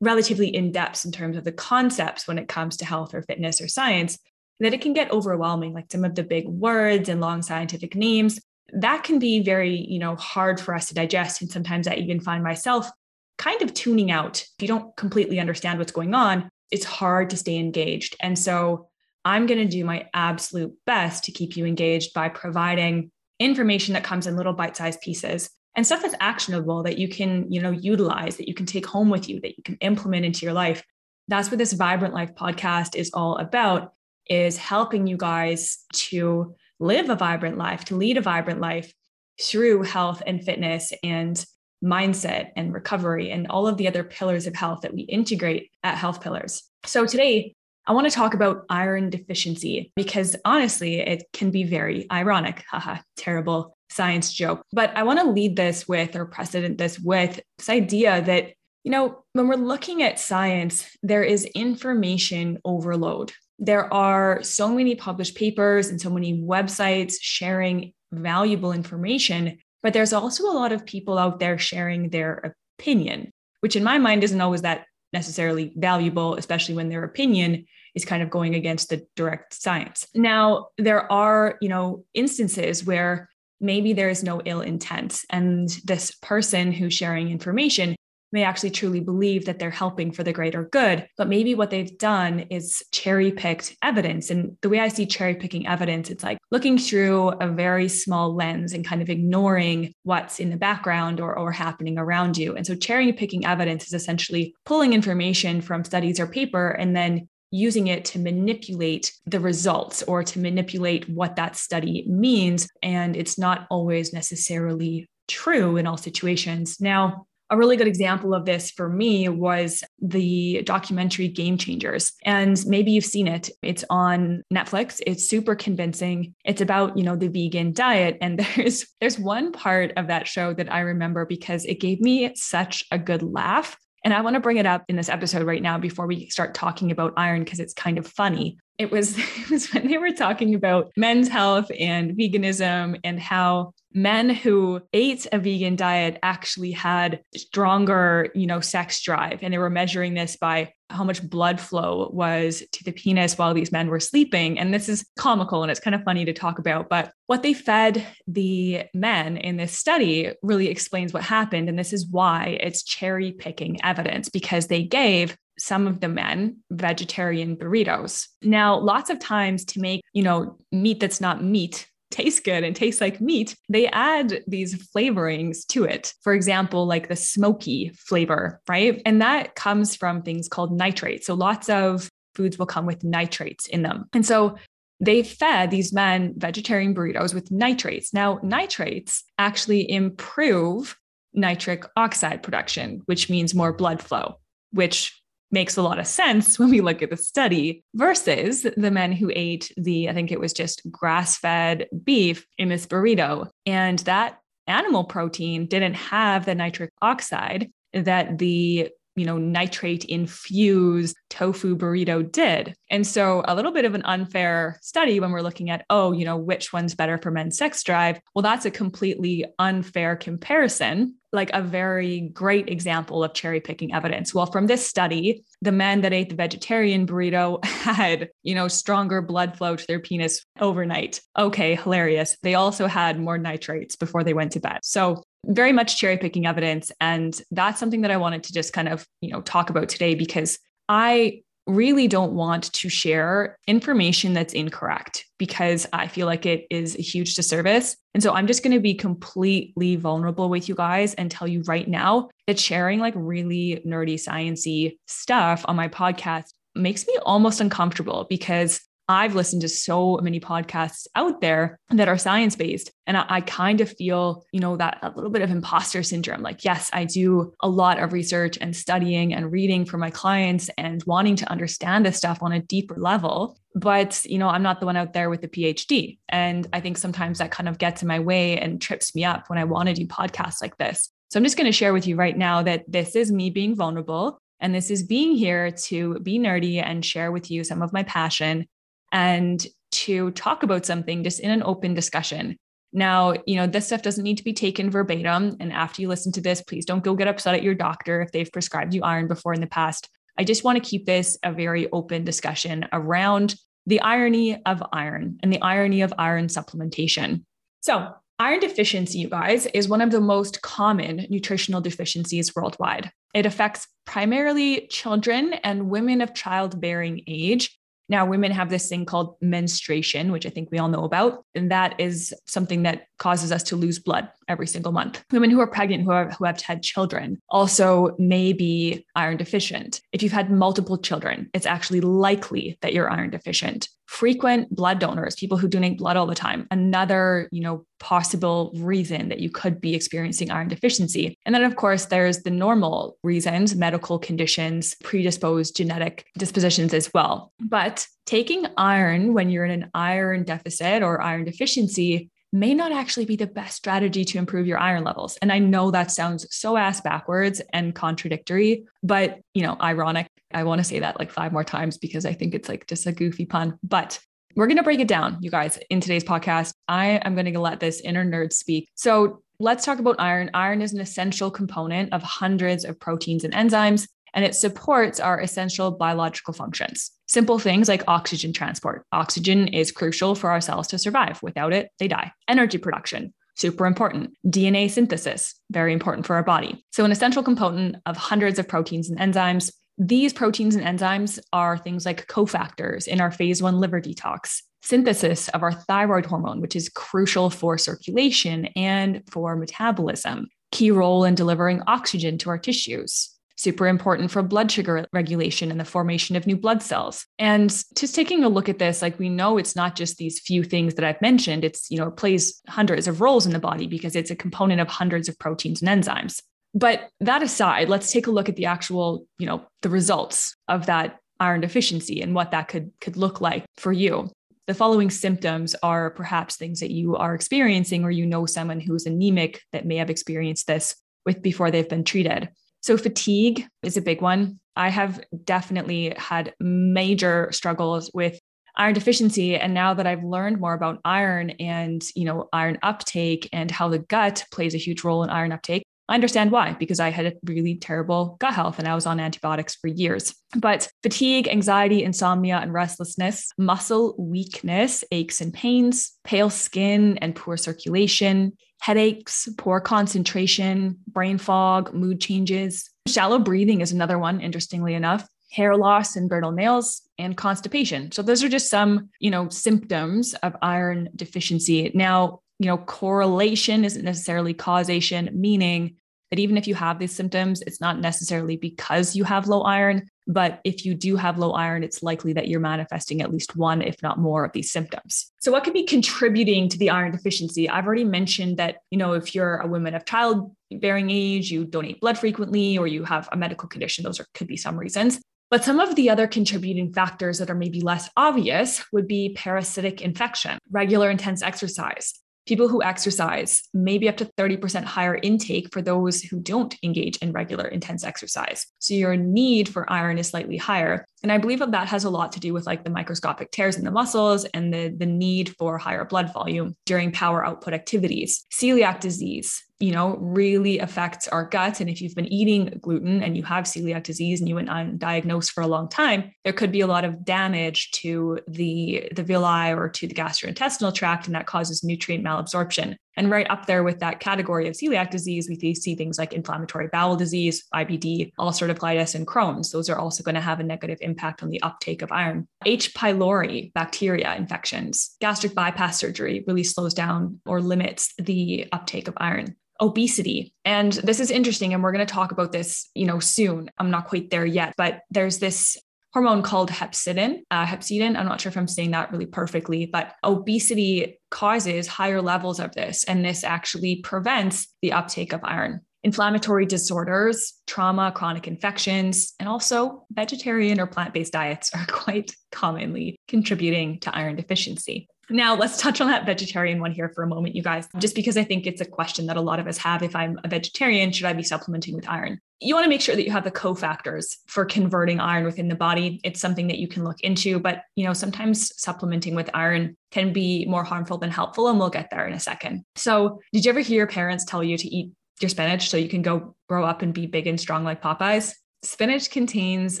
relatively 0.00 0.48
in 0.48 0.72
depth 0.72 1.04
in 1.04 1.12
terms 1.12 1.36
of 1.36 1.44
the 1.44 1.52
concepts 1.52 2.26
when 2.26 2.38
it 2.38 2.48
comes 2.48 2.78
to 2.78 2.86
health 2.86 3.12
or 3.12 3.20
fitness 3.20 3.60
or 3.60 3.68
science, 3.68 4.18
that 4.60 4.72
it 4.72 4.80
can 4.80 4.94
get 4.94 5.12
overwhelming, 5.12 5.74
like 5.74 5.92
some 5.92 6.06
of 6.06 6.14
the 6.14 6.22
big 6.22 6.48
words 6.48 7.10
and 7.10 7.20
long 7.20 7.42
scientific 7.42 7.94
names. 7.94 8.40
That 8.72 9.04
can 9.04 9.18
be 9.18 9.42
very, 9.42 9.76
you 9.76 9.98
know, 9.98 10.16
hard 10.16 10.58
for 10.58 10.74
us 10.74 10.88
to 10.88 10.94
digest. 10.94 11.42
And 11.42 11.50
sometimes 11.50 11.86
I 11.86 11.96
even 11.96 12.18
find 12.18 12.42
myself 12.42 12.90
kind 13.36 13.60
of 13.60 13.74
tuning 13.74 14.10
out. 14.10 14.40
If 14.40 14.62
you 14.62 14.68
don't 14.68 14.96
completely 14.96 15.38
understand 15.38 15.78
what's 15.78 15.92
going 15.92 16.14
on, 16.14 16.48
it's 16.70 16.86
hard 16.86 17.28
to 17.28 17.36
stay 17.36 17.58
engaged. 17.58 18.16
And 18.20 18.38
so 18.38 18.88
I'm 19.22 19.44
going 19.44 19.60
to 19.60 19.68
do 19.68 19.84
my 19.84 20.08
absolute 20.14 20.72
best 20.86 21.24
to 21.24 21.32
keep 21.32 21.58
you 21.58 21.66
engaged 21.66 22.14
by 22.14 22.30
providing 22.30 23.10
information 23.38 23.94
that 23.94 24.04
comes 24.04 24.26
in 24.26 24.36
little 24.36 24.52
bite-sized 24.52 25.00
pieces 25.00 25.50
and 25.76 25.84
stuff 25.84 26.02
that's 26.02 26.14
actionable 26.20 26.82
that 26.84 26.98
you 26.98 27.08
can 27.08 27.50
you 27.50 27.60
know 27.60 27.70
utilize 27.70 28.36
that 28.36 28.48
you 28.48 28.54
can 28.54 28.66
take 28.66 28.86
home 28.86 29.10
with 29.10 29.28
you 29.28 29.40
that 29.40 29.56
you 29.56 29.62
can 29.64 29.76
implement 29.76 30.24
into 30.24 30.46
your 30.46 30.54
life. 30.54 30.82
That's 31.28 31.50
what 31.50 31.58
this 31.58 31.72
vibrant 31.72 32.14
life 32.14 32.34
podcast 32.34 32.94
is 32.94 33.10
all 33.14 33.36
about 33.36 33.92
is 34.28 34.56
helping 34.56 35.06
you 35.06 35.16
guys 35.16 35.78
to 35.92 36.54
live 36.80 37.08
a 37.10 37.16
vibrant 37.16 37.58
life 37.58 37.84
to 37.86 37.96
lead 37.96 38.18
a 38.18 38.22
vibrant 38.22 38.60
life 38.60 38.92
through 39.40 39.82
health 39.82 40.22
and 40.26 40.44
fitness 40.44 40.92
and 41.02 41.44
mindset 41.84 42.50
and 42.56 42.72
recovery 42.72 43.30
and 43.30 43.46
all 43.48 43.66
of 43.66 43.76
the 43.76 43.86
other 43.88 44.04
pillars 44.04 44.46
of 44.46 44.54
health 44.54 44.80
that 44.82 44.94
we 44.94 45.02
integrate 45.02 45.70
at 45.82 45.98
health 45.98 46.20
pillars. 46.22 46.62
So 46.84 47.06
today 47.06 47.54
I 47.86 47.92
want 47.92 48.08
to 48.08 48.14
talk 48.14 48.32
about 48.32 48.64
iron 48.70 49.10
deficiency 49.10 49.92
because 49.94 50.36
honestly, 50.44 51.00
it 51.00 51.24
can 51.32 51.50
be 51.50 51.64
very 51.64 52.10
ironic. 52.10 52.64
Haha, 52.70 52.98
terrible 53.16 53.76
science 53.90 54.32
joke. 54.32 54.64
But 54.72 54.96
I 54.96 55.02
want 55.02 55.20
to 55.20 55.30
lead 55.30 55.56
this 55.56 55.86
with 55.86 56.16
or 56.16 56.24
precedent 56.24 56.78
this 56.78 56.98
with 56.98 57.40
this 57.58 57.68
idea 57.68 58.22
that, 58.22 58.52
you 58.84 58.90
know, 58.90 59.24
when 59.34 59.48
we're 59.48 59.56
looking 59.56 60.02
at 60.02 60.18
science, 60.18 60.88
there 61.02 61.22
is 61.22 61.44
information 61.54 62.58
overload. 62.64 63.32
There 63.58 63.92
are 63.92 64.42
so 64.42 64.68
many 64.70 64.94
published 64.94 65.36
papers 65.36 65.88
and 65.88 66.00
so 66.00 66.10
many 66.10 66.40
websites 66.40 67.14
sharing 67.20 67.92
valuable 68.12 68.72
information, 68.72 69.58
but 69.82 69.92
there's 69.92 70.12
also 70.12 70.44
a 70.44 70.56
lot 70.56 70.72
of 70.72 70.86
people 70.86 71.18
out 71.18 71.38
there 71.38 71.58
sharing 71.58 72.08
their 72.08 72.56
opinion, 72.78 73.30
which 73.60 73.76
in 73.76 73.84
my 73.84 73.98
mind 73.98 74.24
isn't 74.24 74.40
always 74.40 74.62
that 74.62 74.86
necessarily 75.14 75.72
valuable, 75.76 76.34
especially 76.34 76.74
when 76.74 76.90
their 76.90 77.04
opinion 77.04 77.64
is 77.94 78.04
kind 78.04 78.22
of 78.22 78.28
going 78.28 78.54
against 78.54 78.90
the 78.90 79.06
direct 79.16 79.54
science. 79.54 80.06
Now, 80.14 80.68
there 80.76 81.10
are, 81.10 81.56
you 81.62 81.70
know, 81.70 82.04
instances 82.12 82.84
where 82.84 83.30
maybe 83.60 83.94
there 83.94 84.10
is 84.10 84.22
no 84.22 84.42
ill 84.44 84.60
intent 84.60 85.22
and 85.30 85.68
this 85.84 86.10
person 86.10 86.72
who's 86.72 86.92
sharing 86.92 87.30
information 87.30 87.96
may 88.34 88.42
actually 88.42 88.70
truly 88.70 89.00
believe 89.00 89.46
that 89.46 89.58
they're 89.58 89.70
helping 89.70 90.10
for 90.10 90.24
the 90.24 90.32
greater 90.32 90.64
good. 90.64 91.06
But 91.16 91.28
maybe 91.28 91.54
what 91.54 91.70
they've 91.70 91.96
done 91.96 92.40
is 92.50 92.82
cherry 92.92 93.30
picked 93.30 93.76
evidence. 93.80 94.28
And 94.28 94.58
the 94.60 94.68
way 94.68 94.80
I 94.80 94.88
see 94.88 95.06
cherry 95.06 95.36
picking 95.36 95.68
evidence, 95.68 96.10
it's 96.10 96.24
like 96.24 96.38
looking 96.50 96.76
through 96.76 97.28
a 97.28 97.48
very 97.48 97.88
small 97.88 98.34
lens 98.34 98.72
and 98.72 98.84
kind 98.84 99.00
of 99.00 99.08
ignoring 99.08 99.94
what's 100.02 100.40
in 100.40 100.50
the 100.50 100.56
background 100.56 101.20
or, 101.20 101.38
or 101.38 101.52
happening 101.52 101.96
around 101.96 102.36
you. 102.36 102.56
And 102.56 102.66
so 102.66 102.74
cherry 102.74 103.12
picking 103.12 103.46
evidence 103.46 103.86
is 103.86 103.94
essentially 103.94 104.52
pulling 104.66 104.92
information 104.92 105.60
from 105.60 105.84
studies 105.84 106.18
or 106.18 106.26
paper 106.26 106.70
and 106.70 106.94
then 106.94 107.28
using 107.52 107.86
it 107.86 108.04
to 108.04 108.18
manipulate 108.18 109.12
the 109.26 109.38
results 109.38 110.02
or 110.02 110.24
to 110.24 110.40
manipulate 110.40 111.08
what 111.08 111.36
that 111.36 111.54
study 111.54 112.04
means. 112.08 112.68
And 112.82 113.14
it's 113.14 113.38
not 113.38 113.68
always 113.70 114.12
necessarily 114.12 115.06
true 115.28 115.76
in 115.76 115.86
all 115.86 115.96
situations. 115.96 116.80
Now, 116.80 117.26
a 117.50 117.56
really 117.56 117.76
good 117.76 117.86
example 117.86 118.34
of 118.34 118.44
this 118.44 118.70
for 118.70 118.88
me 118.88 119.28
was 119.28 119.84
the 120.00 120.62
documentary 120.62 121.28
Game 121.28 121.58
Changers. 121.58 122.12
And 122.24 122.62
maybe 122.66 122.92
you've 122.92 123.04
seen 123.04 123.28
it. 123.28 123.50
It's 123.62 123.84
on 123.90 124.42
Netflix. 124.52 125.00
It's 125.06 125.28
super 125.28 125.54
convincing. 125.54 126.34
It's 126.44 126.60
about, 126.60 126.96
you 126.96 127.04
know, 127.04 127.16
the 127.16 127.28
vegan 127.28 127.72
diet 127.72 128.18
and 128.20 128.38
there's 128.56 128.86
there's 129.00 129.18
one 129.18 129.52
part 129.52 129.92
of 129.96 130.08
that 130.08 130.26
show 130.26 130.54
that 130.54 130.72
I 130.72 130.80
remember 130.80 131.26
because 131.26 131.64
it 131.64 131.80
gave 131.80 132.00
me 132.00 132.34
such 132.34 132.84
a 132.90 132.98
good 132.98 133.22
laugh 133.22 133.76
and 134.04 134.12
I 134.12 134.20
want 134.20 134.34
to 134.34 134.40
bring 134.40 134.58
it 134.58 134.66
up 134.66 134.84
in 134.88 134.96
this 134.96 135.08
episode 135.08 135.46
right 135.46 135.62
now 135.62 135.78
before 135.78 136.06
we 136.06 136.28
start 136.28 136.54
talking 136.54 136.90
about 136.90 137.14
iron 137.16 137.42
because 137.42 137.58
it's 137.58 137.72
kind 137.72 137.96
of 137.96 138.06
funny. 138.06 138.58
It 138.76 138.90
was, 138.90 139.16
it 139.18 139.50
was 139.50 139.72
when 139.72 139.88
they 139.88 139.96
were 139.96 140.12
talking 140.12 140.54
about 140.54 140.92
men's 140.96 141.28
health 141.28 141.70
and 141.78 142.12
veganism 142.12 143.00
and 143.02 143.18
how 143.18 143.72
men 143.94 144.28
who 144.28 144.80
ate 144.92 145.26
a 145.32 145.38
vegan 145.38 145.76
diet 145.76 146.18
actually 146.22 146.72
had 146.72 147.22
stronger, 147.36 148.30
you 148.34 148.46
know, 148.46 148.60
sex 148.60 149.00
drive. 149.00 149.38
And 149.42 149.54
they 149.54 149.58
were 149.58 149.70
measuring 149.70 150.14
this 150.14 150.36
by 150.36 150.72
how 150.90 151.04
much 151.04 151.28
blood 151.28 151.60
flow 151.60 152.10
was 152.12 152.62
to 152.72 152.84
the 152.84 152.92
penis 152.92 153.38
while 153.38 153.54
these 153.54 153.72
men 153.72 153.88
were 153.88 154.00
sleeping. 154.00 154.58
And 154.58 154.74
this 154.74 154.88
is 154.88 155.06
comical 155.16 155.62
and 155.62 155.70
it's 155.70 155.80
kind 155.80 155.94
of 155.94 156.02
funny 156.02 156.24
to 156.24 156.32
talk 156.32 156.58
about. 156.58 156.88
But 156.88 157.12
what 157.26 157.42
they 157.42 157.54
fed 157.54 158.06
the 158.26 158.82
men 158.92 159.36
in 159.36 159.56
this 159.56 159.78
study 159.78 160.32
really 160.42 160.68
explains 160.68 161.12
what 161.12 161.22
happened. 161.22 161.68
And 161.68 161.78
this 161.78 161.92
is 161.92 162.06
why 162.06 162.58
it's 162.60 162.82
cherry 162.82 163.32
picking 163.32 163.82
evidence 163.84 164.28
because 164.28 164.66
they 164.66 164.82
gave 164.82 165.36
some 165.58 165.86
of 165.86 166.00
the 166.00 166.08
men 166.08 166.58
vegetarian 166.70 167.56
burritos. 167.56 168.26
Now, 168.42 168.76
lots 168.76 169.08
of 169.08 169.20
times 169.20 169.64
to 169.66 169.80
make, 169.80 170.02
you 170.12 170.22
know, 170.22 170.58
meat 170.72 170.98
that's 171.00 171.20
not 171.20 171.44
meat 171.44 171.88
tastes 172.14 172.40
good 172.40 172.64
and 172.64 172.76
tastes 172.76 173.00
like 173.00 173.20
meat, 173.20 173.56
they 173.68 173.88
add 173.88 174.42
these 174.46 174.74
flavorings 174.88 175.66
to 175.66 175.84
it. 175.84 176.14
For 176.22 176.32
example, 176.32 176.86
like 176.86 177.08
the 177.08 177.16
smoky 177.16 177.90
flavor, 177.94 178.60
right? 178.68 179.02
And 179.04 179.20
that 179.20 179.56
comes 179.56 179.96
from 179.96 180.22
things 180.22 180.48
called 180.48 180.72
nitrates. 180.72 181.26
So 181.26 181.34
lots 181.34 181.68
of 181.68 182.08
foods 182.34 182.58
will 182.58 182.66
come 182.66 182.86
with 182.86 183.04
nitrates 183.04 183.66
in 183.66 183.82
them. 183.82 184.04
And 184.12 184.24
so 184.24 184.56
they 185.00 185.22
fed 185.22 185.70
these 185.70 185.92
men 185.92 186.34
vegetarian 186.36 186.94
burritos 186.94 187.34
with 187.34 187.50
nitrates. 187.50 188.14
Now, 188.14 188.38
nitrates 188.42 189.24
actually 189.38 189.90
improve 189.90 190.96
nitric 191.32 191.84
oxide 191.96 192.42
production, 192.42 193.02
which 193.06 193.28
means 193.28 193.54
more 193.54 193.72
blood 193.72 194.00
flow, 194.00 194.38
which 194.70 195.20
makes 195.54 195.78
a 195.78 195.82
lot 195.82 195.98
of 195.98 196.06
sense 196.06 196.58
when 196.58 196.68
we 196.68 196.82
look 196.82 197.00
at 197.00 197.08
the 197.08 197.16
study 197.16 197.82
versus 197.94 198.66
the 198.76 198.90
men 198.90 199.12
who 199.12 199.32
ate 199.34 199.72
the, 199.78 200.10
I 200.10 200.12
think 200.12 200.30
it 200.30 200.40
was 200.40 200.52
just 200.52 200.82
grass 200.90 201.38
fed 201.38 201.86
beef 202.04 202.46
in 202.58 202.68
this 202.68 202.86
burrito. 202.86 203.48
And 203.64 204.00
that 204.00 204.38
animal 204.66 205.04
protein 205.04 205.66
didn't 205.66 205.94
have 205.94 206.44
the 206.44 206.54
nitric 206.54 206.90
oxide 207.00 207.70
that 207.94 208.38
the 208.38 208.90
you 209.16 209.24
know, 209.24 209.38
nitrate 209.38 210.04
infused 210.06 211.16
tofu 211.34 211.76
burrito 211.76 212.30
did. 212.30 212.76
And 212.90 213.04
so 213.04 213.42
a 213.48 213.56
little 213.56 213.72
bit 213.72 213.84
of 213.84 213.96
an 213.96 214.02
unfair 214.04 214.78
study 214.80 215.18
when 215.18 215.32
we're 215.32 215.42
looking 215.42 215.68
at, 215.68 215.84
oh, 215.90 216.12
you 216.12 216.24
know, 216.24 216.36
which 216.36 216.72
one's 216.72 216.94
better 216.94 217.18
for 217.18 217.32
men's 217.32 217.58
sex 217.58 217.82
drive? 217.82 218.20
Well, 218.34 218.42
that's 218.42 218.64
a 218.64 218.70
completely 218.70 219.44
unfair 219.58 220.14
comparison, 220.14 221.16
like 221.32 221.50
a 221.52 221.60
very 221.60 222.20
great 222.32 222.68
example 222.68 223.24
of 223.24 223.34
cherry 223.34 223.60
picking 223.60 223.92
evidence. 223.92 224.32
Well, 224.32 224.46
from 224.46 224.68
this 224.68 224.86
study, 224.86 225.44
the 225.60 225.72
men 225.72 226.02
that 226.02 226.12
ate 226.12 226.28
the 226.28 226.36
vegetarian 226.36 227.04
burrito 227.04 227.64
had, 227.64 228.30
you 228.44 228.54
know, 228.54 228.68
stronger 228.68 229.20
blood 229.20 229.58
flow 229.58 229.74
to 229.74 229.86
their 229.88 230.00
penis 230.00 230.46
overnight. 230.60 231.20
Okay, 231.36 231.74
hilarious. 231.74 232.36
They 232.44 232.54
also 232.54 232.86
had 232.86 233.18
more 233.18 233.38
nitrates 233.38 233.96
before 233.96 234.22
they 234.22 234.34
went 234.34 234.52
to 234.52 234.60
bed. 234.60 234.78
So 234.84 235.24
very 235.46 235.72
much 235.72 235.98
cherry 235.98 236.16
picking 236.16 236.46
evidence. 236.46 236.92
And 237.00 237.38
that's 237.50 237.80
something 237.80 238.02
that 238.02 238.12
I 238.12 238.18
wanted 238.18 238.44
to 238.44 238.52
just 238.52 238.72
kind 238.72 238.88
of, 238.88 239.04
you 239.20 239.30
know, 239.30 239.40
talk 239.40 239.68
about 239.68 239.88
today 239.88 240.14
because 240.14 240.58
I 240.88 241.42
really 241.66 242.08
don't 242.08 242.34
want 242.34 242.64
to 242.74 242.88
share 242.88 243.58
information 243.66 244.34
that's 244.34 244.52
incorrect 244.52 245.24
because 245.38 245.86
I 245.92 246.08
feel 246.08 246.26
like 246.26 246.44
it 246.44 246.66
is 246.70 246.94
a 246.96 247.02
huge 247.02 247.34
disservice. 247.34 247.96
And 248.12 248.22
so 248.22 248.34
I'm 248.34 248.46
just 248.46 248.62
going 248.62 248.74
to 248.74 248.80
be 248.80 248.94
completely 248.94 249.96
vulnerable 249.96 250.50
with 250.50 250.68
you 250.68 250.74
guys 250.74 251.14
and 251.14 251.30
tell 251.30 251.48
you 251.48 251.62
right 251.62 251.88
now 251.88 252.28
that 252.46 252.58
sharing 252.58 253.00
like 253.00 253.14
really 253.16 253.82
nerdy 253.86 254.14
sciencey 254.14 254.98
stuff 255.06 255.64
on 255.66 255.76
my 255.76 255.88
podcast 255.88 256.52
makes 256.74 257.06
me 257.06 257.16
almost 257.24 257.60
uncomfortable 257.60 258.26
because 258.28 258.80
I've 259.08 259.34
listened 259.34 259.62
to 259.62 259.68
so 259.68 260.18
many 260.22 260.40
podcasts 260.40 261.06
out 261.14 261.40
there 261.40 261.78
that 261.90 262.08
are 262.08 262.16
science 262.16 262.56
based. 262.56 262.90
And 263.06 263.16
I, 263.16 263.26
I, 263.28 263.40
kind 263.42 263.82
of 263.82 263.94
feel, 263.94 264.44
you 264.52 264.60
know, 264.60 264.76
that 264.78 264.98
a 265.02 265.10
little 265.10 265.30
bit 265.30 265.42
of 265.42 265.50
imposter 265.50 266.02
syndrome. 266.02 266.42
Like, 266.42 266.64
yes, 266.64 266.88
I 266.92 267.04
do 267.04 267.52
a 267.62 267.68
lot 267.68 268.02
of 268.02 268.12
research 268.12 268.56
and 268.60 268.74
studying 268.74 269.34
and 269.34 269.52
reading 269.52 269.84
for 269.84 269.98
my 269.98 270.10
clients 270.10 270.70
and 270.78 271.04
wanting 271.04 271.36
to 271.36 271.50
understand 271.50 272.06
this 272.06 272.16
stuff 272.16 272.42
on 272.42 272.52
a 272.52 272.62
deeper 272.62 272.96
level. 272.96 273.58
But, 273.74 274.24
you 274.24 274.38
know, 274.38 274.48
I'm 274.48 274.62
not 274.62 274.80
the 274.80 274.86
one 274.86 274.96
out 274.96 275.12
there 275.12 275.28
with 275.28 275.42
the 275.42 275.48
PhD. 275.48 276.18
And 276.28 276.66
I 276.72 276.80
think 276.80 276.96
sometimes 276.96 277.38
that 277.38 277.50
kind 277.50 277.68
of 277.68 277.78
gets 277.78 278.00
in 278.00 278.08
my 278.08 278.20
way 278.20 278.58
and 278.58 278.80
trips 278.80 279.14
me 279.14 279.24
up 279.24 279.50
when 279.50 279.58
I 279.58 279.64
want 279.64 279.88
to 279.88 279.94
do 279.94 280.06
podcasts 280.06 280.62
like 280.62 280.78
this. 280.78 281.10
So 281.30 281.38
I'm 281.38 281.44
just 281.44 281.56
going 281.56 281.66
to 281.66 281.72
share 281.72 281.92
with 281.92 282.06
you 282.06 282.16
right 282.16 282.36
now 282.36 282.62
that 282.62 282.84
this 282.88 283.16
is 283.16 283.30
me 283.30 283.50
being 283.50 283.76
vulnerable. 283.76 284.38
And 284.60 284.74
this 284.74 284.90
is 284.90 285.02
being 285.02 285.34
here 285.34 285.72
to 285.72 286.20
be 286.20 286.38
nerdy 286.38 286.82
and 286.82 287.04
share 287.04 287.32
with 287.32 287.50
you 287.50 287.64
some 287.64 287.82
of 287.82 287.92
my 287.92 288.02
passion 288.04 288.66
and 289.14 289.64
to 289.92 290.32
talk 290.32 290.64
about 290.64 290.84
something 290.84 291.22
just 291.22 291.40
in 291.40 291.50
an 291.50 291.62
open 291.62 291.94
discussion. 291.94 292.58
Now, 292.92 293.34
you 293.46 293.56
know, 293.56 293.66
this 293.66 293.86
stuff 293.86 294.02
doesn't 294.02 294.24
need 294.24 294.38
to 294.38 294.44
be 294.44 294.52
taken 294.52 294.90
verbatim. 294.90 295.56
And 295.60 295.72
after 295.72 296.02
you 296.02 296.08
listen 296.08 296.32
to 296.32 296.40
this, 296.40 296.60
please 296.60 296.84
don't 296.84 297.02
go 297.02 297.14
get 297.14 297.28
upset 297.28 297.54
at 297.54 297.62
your 297.62 297.74
doctor 297.74 298.20
if 298.20 298.32
they've 298.32 298.52
prescribed 298.52 298.92
you 298.92 299.02
iron 299.02 299.28
before 299.28 299.54
in 299.54 299.60
the 299.60 299.66
past. 299.68 300.08
I 300.36 300.42
just 300.44 300.64
want 300.64 300.82
to 300.82 300.88
keep 300.88 301.06
this 301.06 301.38
a 301.44 301.52
very 301.52 301.90
open 301.92 302.24
discussion 302.24 302.86
around 302.92 303.54
the 303.86 304.00
irony 304.00 304.60
of 304.66 304.82
iron 304.92 305.38
and 305.42 305.52
the 305.52 305.62
irony 305.62 306.02
of 306.02 306.12
iron 306.18 306.48
supplementation. 306.48 307.44
So, 307.82 308.08
iron 308.40 308.60
deficiency, 308.60 309.18
you 309.18 309.28
guys, 309.28 309.66
is 309.66 309.88
one 309.88 310.00
of 310.00 310.10
the 310.10 310.20
most 310.20 310.60
common 310.62 311.26
nutritional 311.30 311.80
deficiencies 311.80 312.54
worldwide. 312.56 313.12
It 313.32 313.46
affects 313.46 313.86
primarily 314.06 314.88
children 314.88 315.52
and 315.62 315.88
women 315.88 316.20
of 316.20 316.34
childbearing 316.34 317.22
age 317.28 317.78
now, 318.08 318.26
women 318.26 318.52
have 318.52 318.68
this 318.68 318.88
thing 318.88 319.06
called 319.06 319.36
menstruation, 319.40 320.30
which 320.30 320.44
I 320.44 320.50
think 320.50 320.70
we 320.70 320.78
all 320.78 320.88
know 320.88 321.04
about. 321.04 321.44
And 321.54 321.70
that 321.70 321.98
is 321.98 322.34
something 322.46 322.82
that 322.82 323.06
causes 323.18 323.52
us 323.52 323.62
to 323.64 323.76
lose 323.76 323.98
blood 323.98 324.28
every 324.48 324.66
single 324.66 324.92
month. 324.92 325.24
Women 325.32 325.50
who 325.50 325.60
are 325.60 325.66
pregnant, 325.66 326.04
who, 326.04 326.10
are, 326.10 326.30
who 326.30 326.44
have 326.44 326.60
had 326.60 326.82
children, 326.82 327.40
also 327.48 328.14
may 328.18 328.52
be 328.52 329.06
iron 329.14 329.36
deficient. 329.36 330.00
If 330.12 330.22
you've 330.22 330.32
had 330.32 330.50
multiple 330.50 330.98
children, 330.98 331.50
it's 331.54 331.66
actually 331.66 332.00
likely 332.00 332.78
that 332.82 332.92
you're 332.92 333.10
iron 333.10 333.30
deficient 333.30 333.88
frequent 334.06 334.68
blood 334.74 334.98
donors 334.98 335.34
people 335.34 335.56
who 335.56 335.66
donate 335.66 335.98
blood 335.98 336.16
all 336.16 336.26
the 336.26 336.34
time 336.34 336.66
another 336.70 337.48
you 337.50 337.60
know 337.60 337.84
possible 338.00 338.70
reason 338.76 339.28
that 339.28 339.40
you 339.40 339.50
could 339.50 339.80
be 339.80 339.94
experiencing 339.94 340.50
iron 340.50 340.68
deficiency 340.68 341.36
and 341.46 341.54
then 341.54 341.64
of 341.64 341.76
course 341.76 342.06
there's 342.06 342.42
the 342.42 342.50
normal 342.50 343.16
reasons 343.24 343.74
medical 343.74 344.18
conditions 344.18 344.94
predisposed 345.02 345.74
genetic 345.74 346.26
dispositions 346.36 346.92
as 346.92 347.12
well 347.14 347.52
but 347.60 348.06
taking 348.26 348.66
iron 348.76 349.32
when 349.34 349.48
you're 349.50 349.64
in 349.64 349.82
an 349.82 349.90
iron 349.94 350.44
deficit 350.44 351.02
or 351.02 351.20
iron 351.20 351.44
deficiency 351.44 352.30
may 352.54 352.72
not 352.72 352.92
actually 352.92 353.26
be 353.26 353.34
the 353.34 353.48
best 353.48 353.76
strategy 353.76 354.24
to 354.24 354.38
improve 354.38 354.64
your 354.64 354.78
iron 354.78 355.02
levels. 355.02 355.36
And 355.42 355.50
I 355.50 355.58
know 355.58 355.90
that 355.90 356.12
sounds 356.12 356.46
so 356.54 356.76
ass 356.76 357.00
backwards 357.00 357.60
and 357.72 357.92
contradictory, 357.94 358.84
but 359.02 359.40
you 359.54 359.62
know, 359.62 359.76
ironic. 359.80 360.28
I 360.52 360.62
want 360.62 360.78
to 360.78 360.84
say 360.84 361.00
that 361.00 361.18
like 361.18 361.32
five 361.32 361.52
more 361.52 361.64
times 361.64 361.98
because 361.98 362.24
I 362.24 362.32
think 362.32 362.54
it's 362.54 362.68
like 362.68 362.86
just 362.86 363.06
a 363.06 363.12
goofy 363.12 363.44
pun. 363.44 363.76
But 363.82 364.20
we're 364.54 364.68
going 364.68 364.76
to 364.76 364.84
break 364.84 365.00
it 365.00 365.08
down, 365.08 365.38
you 365.40 365.50
guys, 365.50 365.80
in 365.90 366.00
today's 366.00 366.22
podcast. 366.22 366.72
I 366.86 367.20
am 367.24 367.34
going 367.34 367.52
to 367.52 367.58
let 367.58 367.80
this 367.80 368.00
inner 368.00 368.24
nerd 368.24 368.52
speak. 368.52 368.88
So 368.94 369.42
let's 369.58 369.84
talk 369.84 369.98
about 369.98 370.16
iron. 370.20 370.50
Iron 370.54 370.80
is 370.80 370.92
an 370.92 371.00
essential 371.00 371.50
component 371.50 372.12
of 372.12 372.22
hundreds 372.22 372.84
of 372.84 373.00
proteins 373.00 373.42
and 373.42 373.52
enzymes 373.52 374.06
and 374.34 374.44
it 374.44 374.54
supports 374.54 375.20
our 375.20 375.40
essential 375.40 375.92
biological 375.92 376.52
functions. 376.52 377.10
Simple 377.26 377.58
things 377.58 377.88
like 377.88 378.02
oxygen 378.08 378.52
transport. 378.52 379.06
Oxygen 379.12 379.68
is 379.68 379.92
crucial 379.92 380.34
for 380.34 380.50
our 380.50 380.60
cells 380.60 380.88
to 380.88 380.98
survive. 380.98 381.42
Without 381.42 381.72
it, 381.72 381.90
they 381.98 382.08
die. 382.08 382.32
Energy 382.48 382.76
production, 382.76 383.32
super 383.56 383.86
important. 383.86 384.34
DNA 384.46 384.90
synthesis, 384.90 385.54
very 385.70 385.92
important 385.92 386.26
for 386.26 386.34
our 386.34 386.42
body. 386.42 386.84
So, 386.92 387.04
an 387.04 387.12
essential 387.12 387.42
component 387.42 387.96
of 388.04 388.16
hundreds 388.16 388.58
of 388.58 388.68
proteins 388.68 389.08
and 389.08 389.18
enzymes. 389.18 389.72
These 389.96 390.32
proteins 390.32 390.74
and 390.74 390.84
enzymes 390.84 391.38
are 391.52 391.78
things 391.78 392.04
like 392.04 392.26
cofactors 392.26 393.06
in 393.06 393.20
our 393.20 393.30
phase 393.30 393.62
one 393.62 393.78
liver 393.78 394.00
detox, 394.00 394.60
synthesis 394.82 395.48
of 395.50 395.62
our 395.62 395.72
thyroid 395.72 396.26
hormone, 396.26 396.60
which 396.60 396.74
is 396.74 396.88
crucial 396.88 397.48
for 397.48 397.78
circulation 397.78 398.66
and 398.74 399.22
for 399.30 399.54
metabolism, 399.54 400.48
key 400.72 400.90
role 400.90 401.24
in 401.24 401.36
delivering 401.36 401.80
oxygen 401.86 402.38
to 402.38 402.50
our 402.50 402.58
tissues, 402.58 403.33
super 403.56 403.86
important 403.86 404.30
for 404.30 404.42
blood 404.42 404.70
sugar 404.70 405.06
regulation 405.12 405.70
and 405.70 405.78
the 405.78 405.84
formation 405.84 406.36
of 406.36 406.46
new 406.46 406.56
blood 406.56 406.82
cells. 406.82 407.26
And 407.38 407.70
just 407.94 408.14
taking 408.14 408.44
a 408.44 408.48
look 408.48 408.68
at 408.68 408.78
this, 408.78 409.02
like 409.02 409.18
we 409.18 409.28
know 409.28 409.58
it's 409.58 409.76
not 409.76 409.96
just 409.96 410.16
these 410.16 410.40
few 410.40 410.64
things 410.64 410.94
that 410.94 411.04
I've 411.04 411.20
mentioned, 411.22 411.64
it's, 411.64 411.90
you 411.90 411.98
know, 411.98 412.08
it 412.08 412.16
plays 412.16 412.60
hundreds 412.68 413.06
of 413.06 413.20
roles 413.20 413.46
in 413.46 413.52
the 413.52 413.58
body 413.58 413.86
because 413.86 414.16
it's 414.16 414.30
a 414.30 414.36
component 414.36 414.80
of 414.80 414.88
hundreds 414.88 415.28
of 415.28 415.38
proteins 415.38 415.82
and 415.82 416.02
enzymes. 416.02 416.42
But 416.74 417.08
that 417.20 417.42
aside, 417.42 417.88
let's 417.88 418.10
take 418.10 418.26
a 418.26 418.32
look 418.32 418.48
at 418.48 418.56
the 418.56 418.66
actual, 418.66 419.26
you 419.38 419.46
know, 419.46 419.64
the 419.82 419.90
results 419.90 420.56
of 420.66 420.86
that 420.86 421.18
iron 421.38 421.60
deficiency 421.60 422.20
and 422.20 422.34
what 422.34 422.50
that 422.50 422.68
could 422.68 422.90
could 423.00 423.16
look 423.16 423.40
like 423.40 423.64
for 423.76 423.92
you. 423.92 424.30
The 424.66 424.74
following 424.74 425.10
symptoms 425.10 425.76
are 425.82 426.10
perhaps 426.10 426.56
things 426.56 426.80
that 426.80 426.90
you 426.90 427.16
are 427.16 427.34
experiencing 427.34 428.02
or 428.02 428.10
you 428.10 428.24
know 428.24 428.46
someone 428.46 428.80
who's 428.80 429.06
anemic 429.06 429.60
that 429.72 429.84
may 429.84 429.96
have 429.96 430.10
experienced 430.10 430.66
this 430.66 430.96
with 431.26 431.42
before 431.42 431.70
they've 431.70 431.88
been 431.88 432.04
treated. 432.04 432.48
So, 432.84 432.98
fatigue 432.98 433.66
is 433.82 433.96
a 433.96 434.02
big 434.02 434.20
one. 434.20 434.60
I 434.76 434.90
have 434.90 435.18
definitely 435.44 436.12
had 436.18 436.52
major 436.60 437.48
struggles 437.50 438.10
with 438.12 438.38
iron 438.76 438.92
deficiency 438.92 439.54
and 439.54 439.72
now 439.72 439.94
that 439.94 440.04
i've 440.04 440.24
learned 440.24 440.58
more 440.58 440.74
about 440.74 441.00
iron 441.04 441.50
and 441.60 442.02
you 442.16 442.24
know 442.24 442.48
iron 442.52 442.76
uptake 442.82 443.48
and 443.52 443.70
how 443.70 443.88
the 443.88 444.00
gut 444.00 444.44
plays 444.50 444.74
a 444.74 444.78
huge 444.78 445.04
role 445.04 445.22
in 445.22 445.30
iron 445.30 445.52
uptake 445.52 445.84
I 446.06 446.14
understand 446.14 446.50
why, 446.50 446.76
because 446.78 447.00
I 447.00 447.08
had 447.08 447.24
a 447.24 447.32
really 447.46 447.76
terrible 447.76 448.36
gut 448.38 448.52
health 448.52 448.78
and 448.78 448.86
I 448.86 448.94
was 448.94 449.06
on 449.06 449.20
antibiotics 449.20 449.74
for 449.74 449.88
years. 449.88 450.34
But 450.54 450.90
fatigue, 451.02 451.48
anxiety, 451.48 452.04
insomnia, 452.04 452.58
and 452.58 452.74
restlessness, 452.74 453.50
muscle 453.56 454.14
weakness, 454.18 455.02
aches 455.10 455.40
and 455.40 455.52
pains, 455.54 456.12
pale 456.22 456.50
skin 456.50 457.16
and 457.18 457.34
poor 457.34 457.56
circulation, 457.56 458.52
headaches, 458.84 459.48
poor 459.56 459.80
concentration, 459.80 460.98
brain 461.06 461.38
fog, 461.38 461.94
mood 461.94 462.20
changes. 462.20 462.90
Shallow 463.08 463.38
breathing 463.38 463.80
is 463.80 463.92
another 463.92 464.18
one, 464.18 464.42
interestingly 464.42 464.92
enough. 464.92 465.26
Hair 465.52 465.76
loss 465.76 466.16
and 466.16 466.28
brittle 466.28 466.52
nails 466.52 467.00
and 467.18 467.34
constipation. 467.34 468.12
So 468.12 468.20
those 468.20 468.44
are 468.44 468.48
just 468.50 468.68
some, 468.68 469.08
you 469.20 469.30
know, 469.30 469.48
symptoms 469.48 470.34
of 470.42 470.54
iron 470.60 471.08
deficiency. 471.16 471.92
Now, 471.94 472.40
you 472.58 472.66
know, 472.66 472.76
correlation 472.76 473.86
isn't 473.86 474.04
necessarily 474.04 474.52
causation, 474.52 475.30
meaning 475.32 475.96
that 476.34 476.40
even 476.40 476.56
if 476.56 476.66
you 476.66 476.74
have 476.74 476.98
these 476.98 477.14
symptoms, 477.14 477.62
it's 477.62 477.80
not 477.80 478.00
necessarily 478.00 478.56
because 478.56 479.14
you 479.14 479.22
have 479.22 479.46
low 479.46 479.62
iron, 479.62 480.10
but 480.26 480.60
if 480.64 480.84
you 480.84 480.92
do 480.92 481.14
have 481.14 481.38
low 481.38 481.52
iron, 481.52 481.84
it's 481.84 482.02
likely 482.02 482.32
that 482.32 482.48
you're 482.48 482.58
manifesting 482.58 483.22
at 483.22 483.30
least 483.30 483.54
one, 483.54 483.80
if 483.80 484.02
not 484.02 484.18
more, 484.18 484.44
of 484.44 484.50
these 484.50 484.72
symptoms. 484.72 485.30
So, 485.40 485.52
what 485.52 485.62
could 485.62 485.74
be 485.74 485.84
contributing 485.84 486.68
to 486.70 486.76
the 486.76 486.90
iron 486.90 487.12
deficiency? 487.12 487.70
I've 487.70 487.86
already 487.86 488.02
mentioned 488.02 488.56
that, 488.56 488.78
you 488.90 488.98
know, 488.98 489.12
if 489.12 489.32
you're 489.32 489.58
a 489.58 489.68
woman 489.68 489.94
of 489.94 490.06
childbearing 490.06 491.08
age, 491.08 491.52
you 491.52 491.66
donate 491.66 492.00
blood 492.00 492.18
frequently, 492.18 492.78
or 492.78 492.88
you 492.88 493.04
have 493.04 493.28
a 493.30 493.36
medical 493.36 493.68
condition, 493.68 494.02
those 494.02 494.18
are, 494.18 494.26
could 494.34 494.48
be 494.48 494.56
some 494.56 494.76
reasons. 494.76 495.20
But 495.52 495.62
some 495.62 495.78
of 495.78 495.94
the 495.94 496.10
other 496.10 496.26
contributing 496.26 496.92
factors 496.92 497.38
that 497.38 497.48
are 497.48 497.54
maybe 497.54 497.80
less 497.80 498.10
obvious 498.16 498.84
would 498.92 499.06
be 499.06 499.34
parasitic 499.36 500.02
infection, 500.02 500.58
regular 500.72 501.10
intense 501.10 501.42
exercise, 501.42 502.18
people 502.46 502.68
who 502.68 502.82
exercise 502.82 503.62
maybe 503.72 504.08
up 504.08 504.16
to 504.18 504.24
30% 504.24 504.84
higher 504.84 505.18
intake 505.22 505.72
for 505.72 505.80
those 505.80 506.22
who 506.22 506.40
don't 506.40 506.76
engage 506.82 507.16
in 507.18 507.32
regular 507.32 507.66
intense 507.66 508.04
exercise. 508.04 508.66
So 508.78 508.94
your 508.94 509.16
need 509.16 509.68
for 509.68 509.90
iron 509.90 510.18
is 510.18 510.28
slightly 510.28 510.56
higher. 510.56 511.06
And 511.22 511.32
I 511.32 511.38
believe 511.38 511.60
that 511.60 511.70
that 511.72 511.88
has 511.88 512.04
a 512.04 512.10
lot 512.10 512.32
to 512.32 512.40
do 512.40 512.52
with 512.52 512.66
like 512.66 512.84
the 512.84 512.90
microscopic 512.90 513.50
tears 513.50 513.76
in 513.76 513.84
the 513.84 513.90
muscles 513.90 514.44
and 514.46 514.72
the, 514.72 514.88
the 514.88 515.06
need 515.06 515.54
for 515.56 515.78
higher 515.78 516.04
blood 516.04 516.32
volume 516.32 516.76
during 516.84 517.12
power 517.12 517.44
output 517.44 517.72
activities. 517.72 518.44
Celiac 518.52 519.00
disease, 519.00 519.62
you 519.84 519.92
know, 519.92 520.16
really 520.16 520.78
affects 520.78 521.28
our 521.28 521.44
gut. 521.44 521.78
And 521.78 521.90
if 521.90 522.00
you've 522.00 522.14
been 522.14 522.32
eating 522.32 522.78
gluten 522.80 523.22
and 523.22 523.36
you 523.36 523.42
have 523.42 523.64
celiac 523.64 524.02
disease 524.04 524.40
and 524.40 524.48
you 524.48 524.54
went 524.54 524.70
undiagnosed 524.70 525.50
for 525.50 525.60
a 525.62 525.66
long 525.66 525.90
time, 525.90 526.32
there 526.42 526.54
could 526.54 526.72
be 526.72 526.80
a 526.80 526.86
lot 526.86 527.04
of 527.04 527.22
damage 527.22 527.90
to 527.90 528.40
the, 528.48 529.10
the 529.14 529.22
villi 529.22 529.72
or 529.72 529.90
to 529.90 530.06
the 530.06 530.14
gastrointestinal 530.14 530.94
tract, 530.94 531.26
and 531.26 531.34
that 531.34 531.46
causes 531.46 531.84
nutrient 531.84 532.24
malabsorption. 532.24 532.96
And 533.16 533.30
right 533.30 533.48
up 533.50 533.66
there 533.66 533.82
with 533.82 534.00
that 534.00 534.20
category 534.20 534.68
of 534.68 534.74
celiac 534.74 535.10
disease, 535.10 535.48
we 535.48 535.74
see 535.74 535.94
things 535.94 536.18
like 536.18 536.32
inflammatory 536.32 536.88
bowel 536.88 537.16
disease, 537.16 537.64
IBD, 537.74 538.32
ulcerative 538.38 538.78
colitis, 538.78 539.14
and 539.14 539.26
Crohn's. 539.26 539.70
Those 539.70 539.88
are 539.90 539.98
also 539.98 540.22
going 540.22 540.34
to 540.34 540.40
have 540.40 540.60
a 540.60 540.64
negative 540.64 540.98
impact 541.00 541.42
on 541.42 541.50
the 541.50 541.62
uptake 541.62 542.02
of 542.02 542.12
iron. 542.12 542.48
H. 542.64 542.94
pylori 542.94 543.72
bacteria 543.72 544.34
infections, 544.34 545.16
gastric 545.20 545.54
bypass 545.54 545.98
surgery 545.98 546.44
really 546.46 546.64
slows 546.64 546.94
down 546.94 547.40
or 547.46 547.60
limits 547.60 548.12
the 548.18 548.66
uptake 548.72 549.08
of 549.08 549.14
iron 549.18 549.56
obesity 549.80 550.54
and 550.64 550.92
this 550.92 551.18
is 551.18 551.32
interesting 551.32 551.74
and 551.74 551.82
we're 551.82 551.90
going 551.90 552.06
to 552.06 552.12
talk 552.12 552.30
about 552.30 552.52
this 552.52 552.88
you 552.94 553.04
know 553.04 553.18
soon 553.18 553.68
i'm 553.76 553.90
not 553.90 554.06
quite 554.06 554.30
there 554.30 554.46
yet 554.46 554.72
but 554.76 555.00
there's 555.10 555.40
this 555.40 555.76
hormone 556.14 556.42
called 556.42 556.70
hepcidin. 556.70 557.40
Uh, 557.50 557.66
hepcidin, 557.66 558.16
I'm 558.16 558.26
not 558.26 558.40
sure 558.40 558.48
if 558.48 558.56
I'm 558.56 558.68
saying 558.68 558.92
that 558.92 559.10
really 559.10 559.26
perfectly, 559.26 559.86
but 559.86 560.14
obesity 560.22 561.18
causes 561.30 561.88
higher 561.88 562.22
levels 562.22 562.60
of 562.60 562.72
this. 562.72 563.02
And 563.04 563.24
this 563.24 563.42
actually 563.42 563.96
prevents 563.96 564.68
the 564.80 564.92
uptake 564.92 565.32
of 565.32 565.40
iron. 565.42 565.80
Inflammatory 566.04 566.66
disorders, 566.66 567.54
trauma, 567.66 568.12
chronic 568.12 568.46
infections, 568.46 569.32
and 569.40 569.48
also 569.48 570.06
vegetarian 570.12 570.78
or 570.78 570.86
plant 570.86 571.12
based 571.12 571.32
diets 571.32 571.74
are 571.74 571.86
quite 571.88 572.32
commonly 572.52 573.16
contributing 573.26 573.98
to 574.00 574.14
iron 574.14 574.36
deficiency. 574.36 575.08
Now, 575.30 575.54
let's 575.54 575.80
touch 575.80 576.00
on 576.00 576.08
that 576.08 576.26
vegetarian 576.26 576.80
one 576.80 576.92
here 576.92 577.08
for 577.08 577.22
a 577.22 577.26
moment, 577.26 577.54
you 577.54 577.62
guys, 577.62 577.88
just 577.98 578.14
because 578.14 578.36
I 578.36 578.44
think 578.44 578.66
it's 578.66 578.80
a 578.80 578.84
question 578.84 579.26
that 579.26 579.36
a 579.36 579.40
lot 579.40 579.58
of 579.58 579.66
us 579.66 579.78
have. 579.78 580.02
If 580.02 580.14
I'm 580.14 580.38
a 580.44 580.48
vegetarian, 580.48 581.12
should 581.12 581.26
I 581.26 581.32
be 581.32 581.42
supplementing 581.42 581.94
with 581.94 582.08
iron? 582.08 582.40
You 582.60 582.74
want 582.74 582.84
to 582.84 582.88
make 582.88 583.00
sure 583.00 583.16
that 583.16 583.24
you 583.24 583.30
have 583.30 583.44
the 583.44 583.50
cofactors 583.50 584.36
for 584.46 584.64
converting 584.64 585.20
iron 585.20 585.44
within 585.44 585.68
the 585.68 585.74
body. 585.74 586.20
It's 586.24 586.40
something 586.40 586.68
that 586.68 586.78
you 586.78 586.88
can 586.88 587.04
look 587.04 587.20
into, 587.20 587.58
but 587.58 587.82
you 587.96 588.06
know, 588.06 588.12
sometimes 588.12 588.72
supplementing 588.80 589.34
with 589.34 589.50
iron 589.54 589.96
can 590.10 590.32
be 590.32 590.64
more 590.66 590.84
harmful 590.84 591.18
than 591.18 591.30
helpful, 591.30 591.68
and 591.68 591.78
we'll 591.78 591.90
get 591.90 592.10
there 592.10 592.26
in 592.26 592.32
a 592.32 592.40
second. 592.40 592.84
So, 592.96 593.40
did 593.52 593.64
you 593.64 593.70
ever 593.70 593.80
hear 593.80 593.96
your 593.96 594.06
parents 594.06 594.44
tell 594.44 594.62
you 594.62 594.78
to 594.78 594.88
eat 594.88 595.12
your 595.40 595.48
spinach 595.48 595.88
so 595.88 595.96
you 595.96 596.08
can 596.08 596.22
go 596.22 596.54
grow 596.68 596.84
up 596.84 597.02
and 597.02 597.12
be 597.12 597.26
big 597.26 597.46
and 597.46 597.60
strong 597.60 597.84
like 597.84 598.02
Popeyes? 598.02 598.54
Spinach 598.84 599.30
contains 599.30 600.00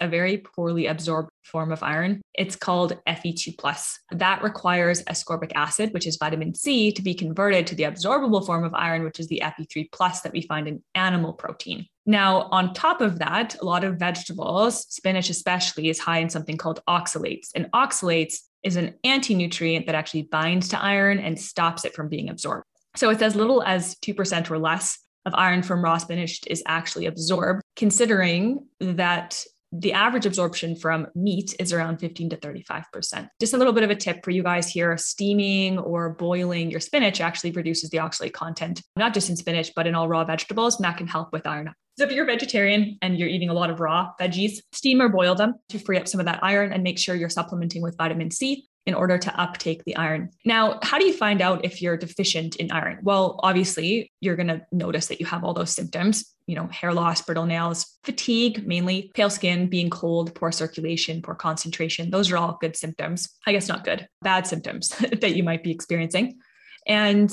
a 0.00 0.08
very 0.08 0.38
poorly 0.38 0.86
absorbed 0.86 1.28
form 1.44 1.70
of 1.70 1.82
iron. 1.82 2.22
It's 2.34 2.56
called 2.56 2.98
Fe2. 3.06 3.98
That 4.12 4.42
requires 4.42 5.02
ascorbic 5.04 5.52
acid, 5.54 5.92
which 5.92 6.06
is 6.06 6.16
vitamin 6.16 6.54
C, 6.54 6.90
to 6.92 7.02
be 7.02 7.12
converted 7.12 7.66
to 7.66 7.74
the 7.74 7.82
absorbable 7.84 8.44
form 8.44 8.64
of 8.64 8.74
iron, 8.74 9.04
which 9.04 9.20
is 9.20 9.28
the 9.28 9.42
Fe3 9.44 10.22
that 10.22 10.32
we 10.32 10.42
find 10.42 10.66
in 10.66 10.82
animal 10.94 11.34
protein. 11.34 11.86
Now, 12.06 12.48
on 12.50 12.72
top 12.72 13.00
of 13.00 13.18
that, 13.18 13.60
a 13.60 13.64
lot 13.64 13.84
of 13.84 13.98
vegetables, 13.98 14.86
spinach 14.88 15.28
especially, 15.30 15.90
is 15.90 15.98
high 15.98 16.18
in 16.18 16.30
something 16.30 16.56
called 16.56 16.80
oxalates. 16.88 17.48
And 17.54 17.70
oxalates 17.72 18.38
is 18.62 18.76
an 18.76 18.94
anti 19.04 19.34
nutrient 19.34 19.86
that 19.86 19.94
actually 19.94 20.22
binds 20.22 20.68
to 20.68 20.82
iron 20.82 21.18
and 21.18 21.38
stops 21.38 21.84
it 21.84 21.94
from 21.94 22.08
being 22.08 22.30
absorbed. 22.30 22.64
So 22.96 23.10
it's 23.10 23.22
as 23.22 23.36
little 23.36 23.62
as 23.62 23.94
2% 23.96 24.50
or 24.50 24.58
less 24.58 24.98
of 25.26 25.34
iron 25.34 25.62
from 25.62 25.82
raw 25.82 25.98
spinach 25.98 26.40
is 26.46 26.62
actually 26.66 27.06
absorbed, 27.06 27.62
considering 27.76 28.66
that 28.80 29.44
the 29.72 29.92
average 29.92 30.26
absorption 30.26 30.74
from 30.74 31.06
meat 31.14 31.54
is 31.60 31.72
around 31.72 31.98
15 31.98 32.30
to 32.30 32.36
35%. 32.36 33.28
Just 33.38 33.54
a 33.54 33.56
little 33.56 33.72
bit 33.72 33.84
of 33.84 33.90
a 33.90 33.94
tip 33.94 34.24
for 34.24 34.32
you 34.32 34.42
guys 34.42 34.68
here 34.68 34.96
steaming 34.96 35.78
or 35.78 36.10
boiling 36.14 36.70
your 36.70 36.80
spinach 36.80 37.20
actually 37.20 37.52
reduces 37.52 37.90
the 37.90 37.98
oxalate 37.98 38.32
content, 38.32 38.82
not 38.96 39.14
just 39.14 39.30
in 39.30 39.36
spinach, 39.36 39.72
but 39.76 39.86
in 39.86 39.94
all 39.94 40.08
raw 40.08 40.24
vegetables, 40.24 40.76
and 40.76 40.84
that 40.84 40.96
can 40.96 41.06
help 41.06 41.32
with 41.32 41.46
iron. 41.46 41.72
So 41.98 42.04
if 42.04 42.12
you're 42.12 42.24
vegetarian 42.24 42.98
and 43.02 43.18
you're 43.18 43.28
eating 43.28 43.50
a 43.50 43.54
lot 43.54 43.70
of 43.70 43.78
raw 43.78 44.10
veggies, 44.18 44.58
steam 44.72 45.02
or 45.02 45.08
boil 45.08 45.34
them 45.34 45.54
to 45.68 45.78
free 45.78 45.98
up 45.98 46.08
some 46.08 46.18
of 46.18 46.26
that 46.26 46.40
iron 46.42 46.72
and 46.72 46.82
make 46.82 46.98
sure 46.98 47.14
you're 47.14 47.28
supplementing 47.28 47.82
with 47.82 47.96
vitamin 47.96 48.30
C 48.30 48.69
in 48.86 48.94
order 48.94 49.18
to 49.18 49.40
uptake 49.40 49.84
the 49.84 49.96
iron. 49.96 50.30
Now, 50.44 50.78
how 50.82 50.98
do 50.98 51.04
you 51.04 51.12
find 51.12 51.42
out 51.42 51.64
if 51.64 51.82
you're 51.82 51.96
deficient 51.96 52.56
in 52.56 52.72
iron? 52.72 52.98
Well, 53.02 53.38
obviously, 53.42 54.10
you're 54.20 54.36
going 54.36 54.48
to 54.48 54.62
notice 54.72 55.06
that 55.06 55.20
you 55.20 55.26
have 55.26 55.44
all 55.44 55.52
those 55.52 55.70
symptoms, 55.70 56.34
you 56.46 56.56
know, 56.56 56.66
hair 56.68 56.92
loss, 56.92 57.22
brittle 57.22 57.46
nails, 57.46 57.98
fatigue, 58.04 58.66
mainly 58.66 59.10
pale 59.14 59.30
skin, 59.30 59.68
being 59.68 59.90
cold, 59.90 60.34
poor 60.34 60.50
circulation, 60.50 61.20
poor 61.20 61.34
concentration. 61.34 62.10
Those 62.10 62.32
are 62.32 62.38
all 62.38 62.58
good 62.60 62.76
symptoms. 62.76 63.28
I 63.46 63.52
guess 63.52 63.68
not 63.68 63.84
good, 63.84 64.08
bad 64.22 64.46
symptoms 64.46 64.88
that 65.20 65.36
you 65.36 65.42
might 65.42 65.62
be 65.62 65.70
experiencing. 65.70 66.38
And 66.86 67.30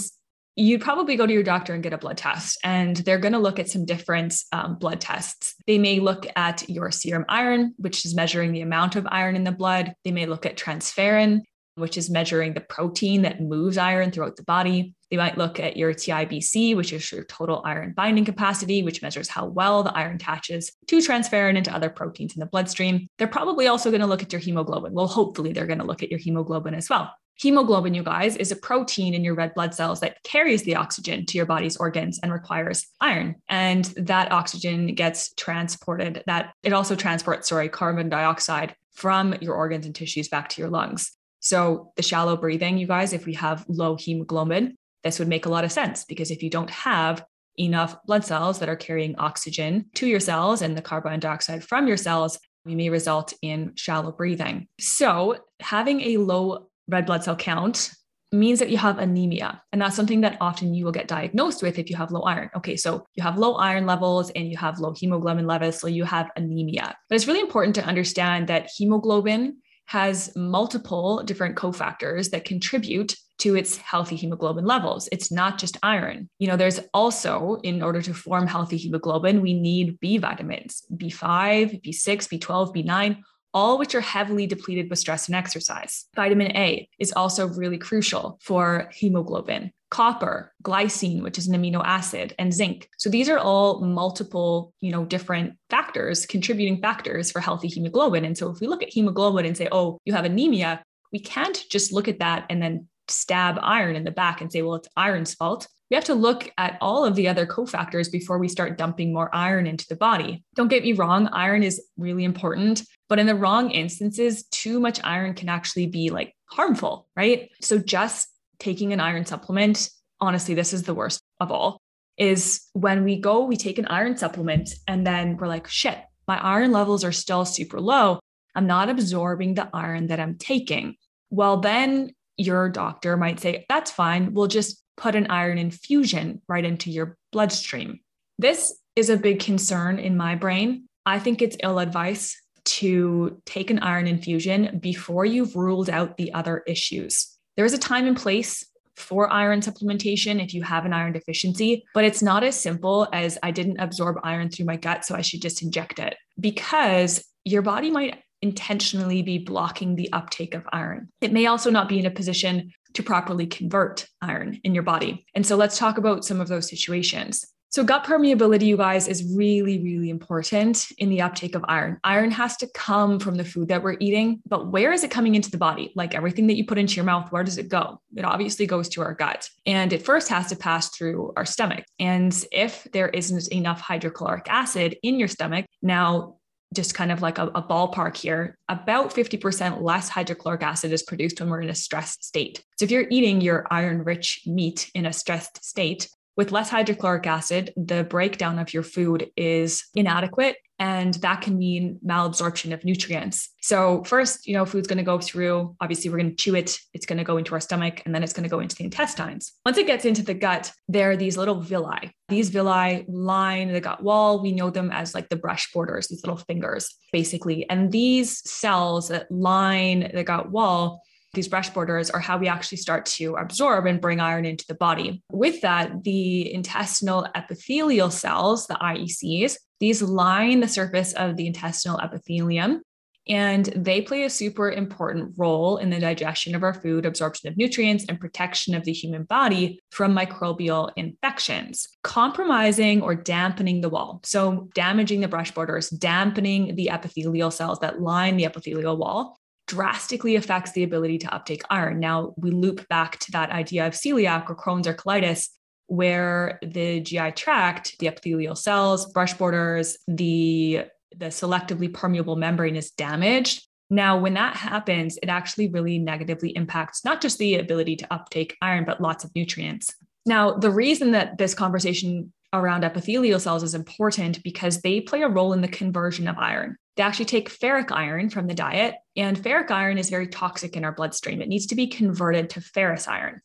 you'd 0.58 0.82
probably 0.82 1.16
go 1.16 1.28
to 1.28 1.34
your 1.34 1.44
doctor 1.44 1.74
and 1.74 1.84
get 1.84 1.94
a 1.94 1.98
blood 1.98 2.18
test, 2.18 2.58
and 2.64 2.98
they're 2.98 3.20
going 3.20 3.34
to 3.34 3.40
look 3.40 3.60
at 3.60 3.70
some 3.70 3.86
different 3.86 4.36
um, 4.52 4.78
blood 4.78 5.00
tests. 5.00 5.56
They 5.68 5.78
may 5.78 6.00
look 6.00 6.26
at 6.36 6.68
your 6.68 6.92
serum 6.92 7.26
iron, 7.30 7.76
which 7.78 8.06
is 8.06 8.16
measuring 8.16 8.52
the 8.52 8.62
amount 8.62 8.96
of 8.96 9.08
iron 9.10 9.36
in 9.36 9.44
the 9.44 9.52
blood. 9.52 9.94
They 10.04 10.12
may 10.12 10.26
look 10.26 10.48
at 10.48 10.58
transferrin, 10.58 11.44
which 11.76 11.96
is 11.96 12.10
measuring 12.10 12.56
the 12.56 12.62
protein 12.62 13.22
that 13.22 13.40
moves 13.40 13.78
iron 13.78 14.10
throughout 14.10 14.36
the 14.36 14.44
body. 14.44 14.96
They 15.12 15.18
might 15.18 15.38
look 15.38 15.60
at 15.60 15.78
your 15.78 15.94
TIBC, 15.94 16.76
which 16.76 16.92
is 16.92 17.12
your 17.12 17.24
total 17.26 17.62
iron 17.64 17.94
binding 17.96 18.26
capacity, 18.26 18.82
which 18.82 19.04
measures 19.04 19.30
how 19.30 19.46
well 19.46 19.84
the 19.84 19.96
iron 19.96 20.16
attaches 20.16 20.72
to 20.88 20.98
transferrin 20.98 21.56
into 21.56 21.74
other 21.74 21.92
proteins 21.92 22.36
in 22.36 22.40
the 22.40 22.48
bloodstream. 22.48 23.08
They're 23.20 23.28
probably 23.28 23.68
also 23.68 23.92
going 23.92 24.02
to 24.02 24.08
look 24.08 24.24
at 24.24 24.34
your 24.34 24.42
hemoglobin. 24.42 24.94
Well, 24.94 25.08
hopefully, 25.08 25.54
they're 25.54 25.68
going 25.68 25.80
to 25.80 25.86
look 25.86 26.02
at 26.02 26.10
your 26.10 26.20
hemoglobin 26.20 26.74
as 26.74 26.90
well. 26.90 27.14
Hemoglobin, 27.40 27.94
you 27.94 28.04
guys, 28.04 28.36
is 28.36 28.52
a 28.52 28.56
protein 28.56 29.14
in 29.14 29.24
your 29.24 29.36
red 29.36 29.54
blood 29.54 29.76
cells 29.76 30.00
that 30.00 30.22
carries 30.24 30.64
the 30.64 30.76
oxygen 30.76 31.26
to 31.28 31.38
your 31.38 31.46
body's 31.46 31.78
organs 31.78 32.20
and 32.24 32.34
requires 32.34 32.88
iron. 33.00 33.36
And 33.48 33.86
that 33.96 34.32
oxygen 34.32 34.96
gets 34.96 35.34
transported, 35.36 36.24
that 36.26 36.54
it 36.64 36.74
also 36.74 36.96
transports, 36.96 37.50
sorry, 37.50 37.70
carbon 37.70 38.10
dioxide 38.10 38.76
from 38.94 39.36
your 39.40 39.54
organs 39.54 39.86
and 39.86 39.94
tissues 39.94 40.28
back 40.28 40.50
to 40.50 40.62
your 40.62 40.72
lungs. 40.72 41.12
So, 41.40 41.94
the 41.96 42.04
shallow 42.04 42.36
breathing, 42.36 42.80
you 42.80 42.88
guys, 42.88 43.14
if 43.14 43.28
we 43.28 43.34
have 43.36 43.64
low 43.68 43.96
hemoglobin, 43.96 44.76
this 45.04 45.20
would 45.20 45.28
make 45.28 45.46
a 45.46 45.50
lot 45.50 45.64
of 45.64 45.72
sense 45.72 46.04
because 46.06 46.32
if 46.32 46.42
you 46.42 46.50
don't 46.50 46.72
have 46.72 47.24
enough 47.60 47.98
blood 48.06 48.26
cells 48.26 48.60
that 48.60 48.70
are 48.70 48.76
carrying 48.76 49.16
oxygen 49.18 49.86
to 49.96 50.08
your 50.08 50.20
cells 50.20 50.64
and 50.64 50.76
the 50.76 50.82
carbon 50.82 51.20
dioxide 51.20 51.64
from 51.64 51.88
your 51.88 51.98
cells, 51.98 52.40
we 52.66 52.76
may 52.76 52.90
result 52.90 53.34
in 53.42 53.74
shallow 53.76 54.12
breathing. 54.12 54.68
So, 54.80 55.38
having 55.60 56.02
a 56.02 56.18
low 56.18 56.70
red 56.88 57.06
blood 57.06 57.24
cell 57.24 57.36
count 57.36 57.92
means 58.32 58.60
that 58.60 58.70
you 58.70 58.78
have 58.78 59.00
anemia. 59.00 59.62
And 59.72 59.82
that's 59.82 59.96
something 59.96 60.22
that 60.22 60.38
often 60.42 60.74
you 60.74 60.84
will 60.84 60.92
get 60.92 61.08
diagnosed 61.08 61.62
with 61.64 61.80
if 61.80 61.90
you 61.90 61.96
have 61.96 62.12
low 62.12 62.22
iron. 62.22 62.50
Okay, 62.58 62.76
so 62.76 63.06
you 63.16 63.24
have 63.24 63.38
low 63.38 63.56
iron 63.56 63.86
levels 63.86 64.30
and 64.32 64.50
you 64.50 64.58
have 64.58 64.80
low 64.80 64.94
hemoglobin 64.94 65.48
levels, 65.48 65.80
so 65.80 65.88
you 65.88 66.04
have 66.04 66.30
anemia. 66.36 66.96
But 67.10 67.16
it's 67.16 67.28
really 67.28 67.40
important 67.40 67.76
to 67.76 67.86
understand 67.86 68.48
that 68.48 68.70
hemoglobin 68.76 69.58
has 69.86 70.36
multiple 70.36 71.24
different 71.24 71.56
cofactors 71.56 72.32
that 72.32 72.44
contribute 72.44 73.16
to 73.40 73.56
its 73.56 73.78
healthy 73.78 74.18
hemoglobin 74.18 74.66
levels. 74.66 75.08
It's 75.12 75.32
not 75.32 75.58
just 75.58 75.78
iron. 75.82 76.30
You 76.40 76.48
know, 76.48 76.58
there's 76.58 76.82
also, 76.94 77.60
in 77.64 77.82
order 77.82 78.02
to 78.02 78.14
form 78.14 78.48
healthy 78.48 78.78
hemoglobin, 78.78 79.42
we 79.42 79.54
need 79.54 80.00
B 80.02 80.18
vitamins, 80.18 80.84
B5, 80.94 81.82
B6, 81.86 82.40
B12, 82.40 82.76
B9 82.76 83.22
all 83.58 83.80
which 83.80 83.96
are 83.96 84.02
heavily 84.02 84.46
depleted 84.46 84.88
with 84.88 85.00
stress 85.00 85.26
and 85.28 85.36
exercise. 85.36 86.06
Vitamin 86.16 86.56
A 86.56 86.88
is 87.00 87.12
also 87.14 87.48
really 87.48 87.80
crucial 87.80 88.38
for 88.40 88.88
hemoglobin. 88.94 89.72
Copper, 89.90 90.54
glycine, 90.64 91.24
which 91.24 91.40
is 91.40 91.48
an 91.48 91.60
amino 91.60 91.82
acid, 91.84 92.36
and 92.38 92.54
zinc. 92.54 92.88
So 93.00 93.10
these 93.10 93.30
are 93.30 93.40
all 93.40 93.82
multiple, 93.82 94.76
you 94.80 94.92
know, 94.92 95.06
different 95.06 95.58
factors, 95.72 96.28
contributing 96.28 96.80
factors 96.84 97.32
for 97.32 97.40
healthy 97.40 97.68
hemoglobin. 97.68 98.26
And 98.26 98.38
so 98.38 98.52
if 98.52 98.60
we 98.60 98.68
look 98.68 98.84
at 98.84 98.94
hemoglobin 98.94 99.48
and 99.48 99.58
say, 99.58 99.68
oh, 99.72 99.98
you 100.06 100.14
have 100.14 100.26
anemia, 100.26 100.84
we 101.12 101.18
can't 101.18 101.60
just 101.72 101.92
look 101.92 102.08
at 102.08 102.20
that 102.20 102.46
and 102.52 102.62
then 102.62 102.88
stab 103.08 103.58
iron 103.64 103.96
in 103.96 104.04
the 104.04 104.12
back 104.12 104.40
and 104.40 104.52
say, 104.52 104.62
well, 104.62 104.76
it's 104.76 104.90
iron's 104.96 105.34
fault 105.34 105.68
we 105.90 105.96
have 105.96 106.04
to 106.06 106.16
look 106.16 106.52
at 106.58 106.78
all 106.82 107.06
of 107.06 107.16
the 107.16 107.28
other 107.28 107.46
cofactors 107.46 108.12
before 108.12 108.38
we 108.38 108.48
start 108.48 108.78
dumping 108.78 109.14
more 109.14 109.34
iron 109.34 109.68
into 109.68 109.88
the 109.88 109.96
body. 109.96 110.44
Don't 110.56 110.68
get 110.68 110.84
me 110.84 110.94
wrong, 110.94 111.28
iron 111.28 111.64
is 111.64 111.82
really 111.98 112.24
important, 112.24 112.84
but 113.08 113.20
in 113.20 113.28
the 113.28 113.36
wrong 113.36 113.72
instances, 113.72 114.44
too 114.46 114.80
much 114.80 115.00
iron 115.04 115.34
can 115.34 115.50
actually 115.50 115.88
be 115.88 116.10
like 116.10 116.36
harmful, 116.46 117.08
right? 117.16 117.50
So 117.62 117.78
just 117.78 118.28
taking 118.60 118.92
an 118.92 119.00
iron 119.00 119.26
supplement, 119.26 119.90
honestly, 120.20 120.56
this 120.56 120.74
is 120.74 120.84
the 120.84 120.94
worst 120.94 121.22
of 121.40 121.52
all, 121.52 121.80
is 122.18 122.66
when 122.74 123.04
we 123.04 123.18
go, 123.20 123.46
we 123.46 123.56
take 123.56 123.78
an 123.78 123.88
iron 123.88 124.18
supplement 124.18 124.72
and 124.88 125.06
then 125.06 125.38
we're 125.38 125.48
like, 125.48 125.68
shit, 125.68 125.98
my 126.28 126.38
iron 126.38 126.72
levels 126.72 127.04
are 127.04 127.12
still 127.12 127.46
super 127.46 127.80
low. 127.80 128.20
I'm 128.56 128.68
not 128.68 128.90
absorbing 128.90 129.54
the 129.54 129.70
iron 129.72 130.08
that 130.08 130.20
I'm 130.20 130.36
taking. 130.38 130.96
Well, 131.30 131.58
then 131.58 132.14
your 132.38 132.70
doctor 132.70 133.16
might 133.16 133.40
say, 133.40 133.66
that's 133.70 133.92
fine. 133.92 134.34
We'll 134.34 134.48
just 134.48 134.84
put 134.98 135.16
an 135.16 135.28
iron 135.30 135.58
infusion 135.58 136.42
right 136.50 136.66
into 136.66 136.92
your 136.92 137.18
bloodstream. 137.32 138.00
This 138.38 138.78
is 138.96 139.10
a 139.10 139.18
big 139.18 139.40
concern 139.40 140.00
in 140.00 140.18
my 140.18 140.36
brain. 140.36 140.88
I 141.06 141.20
think 141.20 141.42
it's 141.42 141.56
ill 141.64 141.80
advice 141.80 142.36
to 142.66 143.42
take 143.46 143.70
an 143.70 143.80
iron 143.80 144.08
infusion 144.08 144.80
before 144.80 145.24
you've 145.24 145.56
ruled 145.56 145.90
out 145.90 146.18
the 146.18 146.34
other 146.34 146.64
issues. 146.68 147.38
There 147.56 147.66
is 147.66 147.74
a 147.74 147.78
time 147.78 148.08
and 148.08 148.18
place 148.18 148.66
for 148.98 149.32
iron 149.32 149.62
supplementation 149.62 150.44
if 150.44 150.54
you 150.54 150.64
have 150.64 150.86
an 150.86 150.92
iron 150.92 151.14
deficiency, 151.14 151.86
but 151.94 152.04
it's 152.04 152.22
not 152.22 152.44
as 152.44 152.60
simple 152.60 153.08
as 153.14 153.38
I 153.42 153.52
didn't 153.52 153.80
absorb 153.80 154.18
iron 154.24 154.50
through 154.50 154.66
my 154.66 154.76
gut, 154.76 155.06
so 155.06 155.16
I 155.16 155.22
should 155.22 155.42
just 155.42 155.62
inject 155.62 156.00
it 156.00 156.16
because 156.40 157.24
your 157.46 157.62
body 157.62 157.92
might 157.92 158.22
intentionally 158.42 159.22
be 159.22 159.38
blocking 159.38 159.96
the 159.96 160.12
uptake 160.14 160.54
of 160.54 160.64
iron. 160.72 161.10
It 161.22 161.32
may 161.32 161.46
also 161.46 161.72
not 161.72 161.90
be 161.90 162.00
in 162.00 162.06
a 162.06 162.12
position 162.12 162.72
to 162.94 163.04
properly 163.04 163.48
convert 163.48 164.08
iron 164.22 164.60
in 164.64 164.74
your 164.74 164.84
body. 164.84 165.26
And 165.36 165.46
so 165.46 165.56
let's 165.56 165.78
talk 165.78 165.98
about 165.98 166.26
some 166.26 166.42
of 166.42 166.48
those 166.48 166.70
situations. 166.70 167.46
So, 167.70 167.84
gut 167.84 168.06
permeability, 168.06 168.66
you 168.66 168.78
guys, 168.78 169.10
is 169.10 169.36
really, 169.36 169.84
really 169.84 170.10
important 170.10 170.88
in 170.98 171.10
the 171.10 171.22
uptake 171.22 171.54
of 171.54 171.66
iron. 171.68 172.00
Iron 172.04 172.32
has 172.32 172.56
to 172.58 172.68
come 172.74 173.20
from 173.20 173.36
the 173.36 173.44
food 173.44 173.68
that 173.68 173.84
we're 173.84 173.98
eating, 174.00 174.42
but 174.48 174.72
where 174.72 174.94
is 174.94 175.04
it 175.04 175.12
coming 175.12 175.36
into 175.36 175.52
the 175.52 175.58
body? 175.58 175.92
Like 175.94 176.16
everything 176.16 176.48
that 176.48 176.56
you 176.56 176.66
put 176.66 176.78
into 176.78 176.96
your 176.96 177.04
mouth, 177.04 177.30
where 177.32 177.44
does 177.44 177.58
it 177.58 177.68
go? 177.68 178.00
It 178.16 178.24
obviously 178.24 178.68
goes 178.68 178.88
to 178.90 179.02
our 179.02 179.14
gut. 179.14 179.50
And 179.66 179.92
it 179.92 180.06
first 180.06 180.30
has 180.30 180.48
to 180.48 180.56
pass 180.56 180.90
through 180.90 181.34
our 181.36 181.46
stomach. 181.46 181.84
And 182.00 182.34
if 182.54 182.88
there 182.94 183.10
isn't 183.10 183.52
enough 183.52 183.82
hydrochloric 183.82 184.50
acid 184.50 184.96
in 185.04 185.20
your 185.20 185.28
stomach, 185.28 185.66
now 185.82 186.37
just 186.74 186.94
kind 186.94 187.12
of 187.12 187.22
like 187.22 187.38
a, 187.38 187.48
a, 187.48 187.64
ballpark 187.64 188.18
here, 188.18 188.58
about 188.68 189.14
50% 189.14 189.82
less 189.82 190.10
hydrochloric 190.10 190.62
acid 190.62 190.92
is 190.92 191.04
produced 191.04 191.40
when 191.40 191.50
we're 191.50 191.62
in 191.62 191.70
a 191.70 191.76
stressed 191.76 192.24
state. 192.24 192.64
So 192.78 192.86
if 192.86 192.92
you're 192.92 193.08
eating 193.10 193.42
your 193.42 193.66
iron 193.72 194.04
rich 194.04 194.42
meat 194.46 194.92
in 194.94 195.06
a 195.06 195.14
stressed 195.14 195.64
state, 195.64 196.10
with 196.36 196.52
less 196.52 196.70
hydrochloric 196.70 197.26
acid, 197.26 197.74
the 197.76 198.04
breakdown 198.04 198.60
of 198.60 198.74
your 198.74 198.84
food 198.84 199.32
is 199.36 199.86
inadequate 199.96 200.58
and 200.80 201.16
that 201.16 201.42
can 201.42 201.58
mean 201.58 202.00
malabsorption 202.06 202.74
of 202.74 202.86
nutrients. 202.86 203.50
So 203.62 204.04
first, 204.04 204.48
you 204.48 204.54
know, 204.54 204.66
food's 204.66 204.88
going 204.88 204.98
to 204.98 205.04
go 205.04 205.20
through, 205.20 205.76
obviously 205.82 206.10
we're 206.10 206.20
going 206.20 206.30
to 206.30 206.36
chew 206.36 206.56
it, 206.56 206.80
it's 206.94 207.06
going 207.06 207.18
to 207.18 207.24
go 207.24 207.38
into 207.38 207.54
our 207.54 207.60
stomach 207.60 208.02
and 208.06 208.14
then 208.14 208.24
it's 208.24 208.34
going 208.34 208.44
to 208.44 208.50
go 208.50 208.60
into 208.60 208.76
the 208.76 208.84
intestines. 208.84 209.54
Once 209.66 209.78
it 209.78 209.88
gets 209.88 210.06
into 210.06 210.22
the 210.22 210.34
gut, 210.34 210.72
there 210.88 211.12
are 211.12 211.18
these 211.18 211.38
little 211.38 211.60
villi. 211.60 212.12
These 212.30 212.50
villi 212.50 213.06
line 213.08 213.74
the 213.74 213.82
gut 213.82 214.04
wall. 214.04 214.42
We 214.42 214.52
know 214.52 214.70
them 214.70 214.92
as 214.92 215.16
like 215.16 215.30
the 215.30 215.36
brush 215.36 215.72
borders, 215.74 216.08
these 216.08 216.24
little 216.24 216.38
fingers 216.38 216.96
basically. 217.12 217.70
And 217.70 217.92
these 217.92 218.50
cells 218.50 219.08
that 219.10 219.32
line 219.32 220.12
the 220.14 220.24
gut 220.24 220.52
wall 220.52 221.02
these 221.34 221.48
brush 221.48 221.70
borders 221.70 222.10
are 222.10 222.20
how 222.20 222.38
we 222.38 222.48
actually 222.48 222.78
start 222.78 223.06
to 223.06 223.36
absorb 223.36 223.86
and 223.86 224.02
bring 224.02 224.20
iron 224.20 224.46
into 224.46 224.66
the 224.68 224.76
body. 224.76 225.22
With 225.32 225.62
that, 225.62 226.04
the 226.04 226.54
intestinal 226.54 227.28
epithelial 227.36 228.12
cells, 228.12 228.68
the 228.68 228.76
IECs, 228.76 229.58
these 229.80 230.02
line 230.02 230.60
the 230.60 230.68
surface 230.68 231.14
of 231.14 231.38
the 231.38 231.48
intestinal 231.48 232.00
epithelium 232.00 232.82
and 233.30 233.66
they 233.76 234.02
play 234.02 234.24
a 234.24 234.30
super 234.30 234.72
important 234.72 235.34
role 235.38 235.78
in 235.78 235.90
the 235.90 236.00
digestion 236.00 236.56
of 236.56 236.64
our 236.64 236.74
food, 236.74 237.06
absorption 237.06 237.50
of 237.50 237.58
nutrients, 237.58 238.06
and 238.08 238.20
protection 238.20 238.74
of 238.74 238.84
the 238.86 238.94
human 238.94 239.24
body 239.24 239.80
from 239.92 240.16
microbial 240.16 240.92
infections. 240.96 241.88
Compromising 242.04 243.02
or 243.02 243.16
dampening 243.16 243.82
the 243.82 243.90
wall, 243.90 244.22
so 244.24 244.70
damaging 244.74 245.22
the 245.22 245.28
brush 245.28 245.52
borders, 245.52 245.90
dampening 245.90 246.76
the 246.76 246.90
epithelial 246.90 247.52
cells 247.52 247.80
that 247.80 248.02
line 248.02 248.38
the 248.38 248.46
epithelial 248.46 248.98
wall, 248.98 249.38
drastically 249.68 250.36
affects 250.36 250.72
the 250.72 250.84
ability 250.84 251.18
to 251.20 251.34
uptake 251.34 251.64
iron. 251.70 252.00
Now, 252.00 252.34
we 252.38 252.52
loop 252.52 252.88
back 252.88 253.20
to 253.20 253.32
that 253.34 253.52
idea 253.52 253.86
of 253.86 253.94
celiac 253.94 254.50
or 254.50 254.56
Crohn's 254.56 254.88
or 254.88 254.94
colitis, 254.94 255.50
where 255.88 256.60
the 256.62 257.00
GI 257.02 257.32
tract, 257.32 257.98
the 258.00 258.08
epithelial 258.08 258.56
cells, 258.56 259.12
brush 259.12 259.34
borders, 259.34 259.98
the, 260.08 260.86
the 261.16 261.28
selectively 261.28 261.94
permeable 261.94 262.36
membrane 262.36 262.76
is 262.76 262.92
damaged. 262.92 263.66
Now, 263.90 264.18
when 264.18 264.34
that 264.34 264.56
happens, 264.56 265.18
it 265.22 265.30
actually 265.30 265.70
really 265.70 265.98
negatively 265.98 266.50
impacts 266.56 267.06
not 267.06 267.22
just 267.22 267.38
the 267.38 267.56
ability 267.56 267.96
to 267.98 268.14
uptake 268.14 268.58
iron, 268.62 268.84
but 268.86 269.02
lots 269.02 269.24
of 269.24 269.32
nutrients. 269.34 269.94
Now, 270.26 270.52
the 270.52 270.72
reason 270.72 271.12
that 271.12 271.38
this 271.38 271.54
conversation 271.54 272.34
around 272.54 272.84
epithelial 272.84 273.40
cells 273.40 273.64
is 273.64 273.76
important 273.76 274.42
because 274.44 274.82
they 274.82 275.02
play 275.02 275.22
a 275.22 275.28
role 275.28 275.54
in 275.54 275.62
the 275.62 275.68
conversion 275.68 276.28
of 276.28 276.38
iron. 276.38 276.78
They 276.96 277.04
actually 277.04 277.26
take 277.26 277.50
ferric 277.50 277.92
iron 277.92 278.30
from 278.30 278.48
the 278.48 278.54
diet, 278.54 278.96
and 279.16 279.38
ferric 279.38 279.70
iron 279.70 279.98
is 279.98 280.10
very 280.10 280.28
toxic 280.28 280.76
in 280.76 280.84
our 280.84 280.94
bloodstream. 280.94 281.42
It 281.42 281.50
needs 281.50 281.68
to 281.68 281.76
be 281.76 281.88
converted 281.88 282.50
to 282.52 282.62
ferrous 282.62 283.08
iron. 283.08 283.42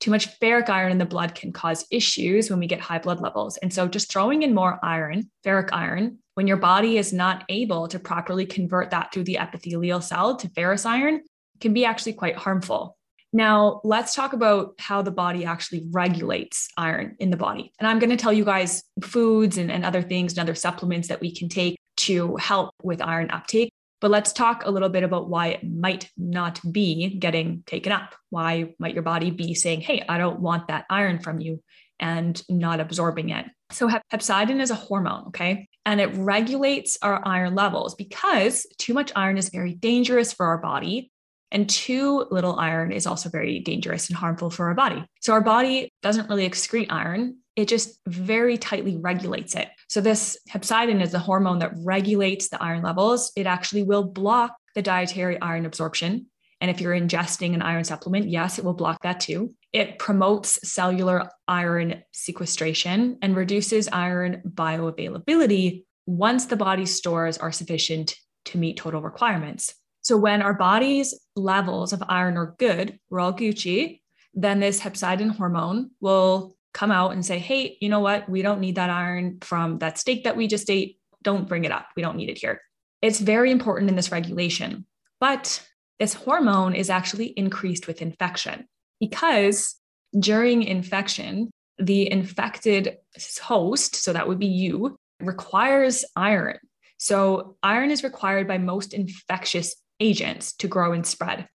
Too 0.00 0.10
much 0.10 0.38
ferric 0.40 0.68
iron 0.68 0.92
in 0.92 0.98
the 0.98 1.06
blood 1.06 1.34
can 1.34 1.52
cause 1.52 1.86
issues 1.90 2.50
when 2.50 2.58
we 2.58 2.66
get 2.66 2.80
high 2.80 2.98
blood 2.98 3.20
levels. 3.20 3.56
And 3.58 3.72
so, 3.72 3.88
just 3.88 4.10
throwing 4.10 4.42
in 4.42 4.54
more 4.54 4.78
iron, 4.82 5.30
ferric 5.44 5.70
iron, 5.72 6.18
when 6.34 6.46
your 6.46 6.58
body 6.58 6.98
is 6.98 7.12
not 7.12 7.44
able 7.48 7.88
to 7.88 7.98
properly 7.98 8.46
convert 8.46 8.90
that 8.90 9.12
through 9.12 9.24
the 9.24 9.38
epithelial 9.38 10.02
cell 10.02 10.36
to 10.36 10.48
ferrous 10.50 10.84
iron, 10.84 11.22
can 11.60 11.72
be 11.72 11.84
actually 11.84 12.12
quite 12.12 12.36
harmful. 12.36 12.96
Now, 13.36 13.82
let's 13.84 14.14
talk 14.14 14.32
about 14.32 14.76
how 14.78 15.02
the 15.02 15.10
body 15.10 15.44
actually 15.44 15.86
regulates 15.90 16.70
iron 16.78 17.16
in 17.18 17.30
the 17.30 17.36
body. 17.36 17.70
And 17.78 17.86
I'm 17.86 17.98
going 17.98 18.08
to 18.08 18.16
tell 18.16 18.32
you 18.32 18.46
guys 18.46 18.82
foods 19.02 19.58
and, 19.58 19.70
and 19.70 19.84
other 19.84 20.00
things 20.00 20.32
and 20.32 20.38
other 20.38 20.54
supplements 20.54 21.08
that 21.08 21.20
we 21.20 21.34
can 21.34 21.50
take 21.50 21.78
to 21.98 22.36
help 22.36 22.70
with 22.82 23.02
iron 23.02 23.30
uptake. 23.30 23.70
But 24.00 24.10
let's 24.10 24.32
talk 24.32 24.64
a 24.64 24.70
little 24.70 24.88
bit 24.88 25.02
about 25.02 25.28
why 25.28 25.48
it 25.48 25.70
might 25.70 26.08
not 26.16 26.60
be 26.72 27.18
getting 27.18 27.62
taken 27.66 27.92
up. 27.92 28.14
Why 28.30 28.72
might 28.78 28.94
your 28.94 29.02
body 29.02 29.30
be 29.30 29.52
saying, 29.52 29.82
hey, 29.82 30.02
I 30.08 30.16
don't 30.16 30.40
want 30.40 30.68
that 30.68 30.86
iron 30.88 31.18
from 31.18 31.38
you 31.38 31.62
and 32.00 32.42
not 32.48 32.80
absorbing 32.80 33.28
it? 33.28 33.44
So, 33.70 33.86
hepcidin 34.10 34.62
is 34.62 34.70
a 34.70 34.74
hormone, 34.74 35.26
okay? 35.28 35.68
And 35.84 36.00
it 36.00 36.14
regulates 36.14 36.96
our 37.02 37.20
iron 37.22 37.54
levels 37.54 37.94
because 37.96 38.66
too 38.78 38.94
much 38.94 39.12
iron 39.14 39.36
is 39.36 39.50
very 39.50 39.74
dangerous 39.74 40.32
for 40.32 40.46
our 40.46 40.58
body. 40.58 41.10
And 41.52 41.68
too 41.68 42.26
little 42.30 42.58
iron 42.58 42.92
is 42.92 43.06
also 43.06 43.28
very 43.28 43.60
dangerous 43.60 44.08
and 44.08 44.16
harmful 44.16 44.50
for 44.50 44.66
our 44.66 44.74
body. 44.74 45.04
So, 45.20 45.32
our 45.32 45.40
body 45.40 45.92
doesn't 46.02 46.28
really 46.28 46.48
excrete 46.48 46.90
iron, 46.90 47.38
it 47.56 47.68
just 47.68 47.98
very 48.06 48.58
tightly 48.58 48.96
regulates 48.96 49.54
it. 49.54 49.68
So, 49.88 50.00
this 50.00 50.36
hepcidin 50.50 51.00
is 51.00 51.12
the 51.12 51.18
hormone 51.18 51.60
that 51.60 51.72
regulates 51.76 52.48
the 52.48 52.62
iron 52.62 52.82
levels. 52.82 53.32
It 53.36 53.46
actually 53.46 53.82
will 53.82 54.04
block 54.04 54.54
the 54.74 54.82
dietary 54.82 55.40
iron 55.40 55.66
absorption. 55.66 56.26
And 56.60 56.70
if 56.70 56.80
you're 56.80 56.98
ingesting 56.98 57.54
an 57.54 57.62
iron 57.62 57.84
supplement, 57.84 58.28
yes, 58.28 58.58
it 58.58 58.64
will 58.64 58.74
block 58.74 59.02
that 59.02 59.20
too. 59.20 59.50
It 59.72 59.98
promotes 59.98 60.58
cellular 60.68 61.28
iron 61.46 62.02
sequestration 62.12 63.18
and 63.20 63.36
reduces 63.36 63.88
iron 63.88 64.42
bioavailability 64.48 65.84
once 66.06 66.46
the 66.46 66.56
body's 66.56 66.94
stores 66.94 67.36
are 67.38 67.52
sufficient 67.52 68.16
to 68.46 68.58
meet 68.58 68.76
total 68.76 69.02
requirements. 69.02 69.74
So, 70.02 70.16
when 70.16 70.42
our 70.42 70.54
body's 70.54 71.14
levels 71.36 71.92
of 71.92 72.02
iron 72.08 72.36
are 72.36 72.54
good, 72.58 72.98
we're 73.08 73.20
all 73.20 73.32
Gucci, 73.32 74.00
then 74.34 74.60
this 74.60 74.80
hepcidin 74.80 75.30
hormone 75.36 75.90
will 76.00 76.56
come 76.74 76.90
out 76.90 77.12
and 77.12 77.24
say, 77.24 77.38
hey, 77.38 77.78
you 77.80 77.88
know 77.88 78.00
what? 78.00 78.28
We 78.28 78.42
don't 78.42 78.60
need 78.60 78.74
that 78.74 78.90
iron 78.90 79.38
from 79.40 79.78
that 79.78 79.98
steak 79.98 80.24
that 80.24 80.36
we 80.36 80.46
just 80.46 80.68
ate. 80.68 80.98
Don't 81.22 81.48
bring 81.48 81.64
it 81.64 81.72
up. 81.72 81.88
We 81.96 82.02
don't 82.02 82.16
need 82.16 82.28
it 82.28 82.38
here. 82.38 82.60
It's 83.00 83.20
very 83.20 83.50
important 83.50 83.88
in 83.88 83.96
this 83.96 84.12
regulation. 84.12 84.84
But 85.20 85.66
this 85.98 86.12
hormone 86.12 86.74
is 86.74 86.90
actually 86.90 87.28
increased 87.28 87.86
with 87.86 88.02
infection 88.02 88.66
because 89.00 89.76
during 90.18 90.62
infection, 90.62 91.50
the 91.78 92.10
infected 92.10 92.98
host, 93.42 93.96
so 93.96 94.12
that 94.12 94.28
would 94.28 94.38
be 94.38 94.46
you, 94.46 94.96
requires 95.20 96.04
iron. 96.14 96.58
So, 96.98 97.56
iron 97.62 97.90
is 97.90 98.02
required 98.02 98.48
by 98.48 98.56
most 98.56 98.94
infectious 98.94 99.76
agents 100.00 100.52
to 100.54 100.68
grow 100.68 100.92
and 100.92 101.06
spread, 101.06 101.48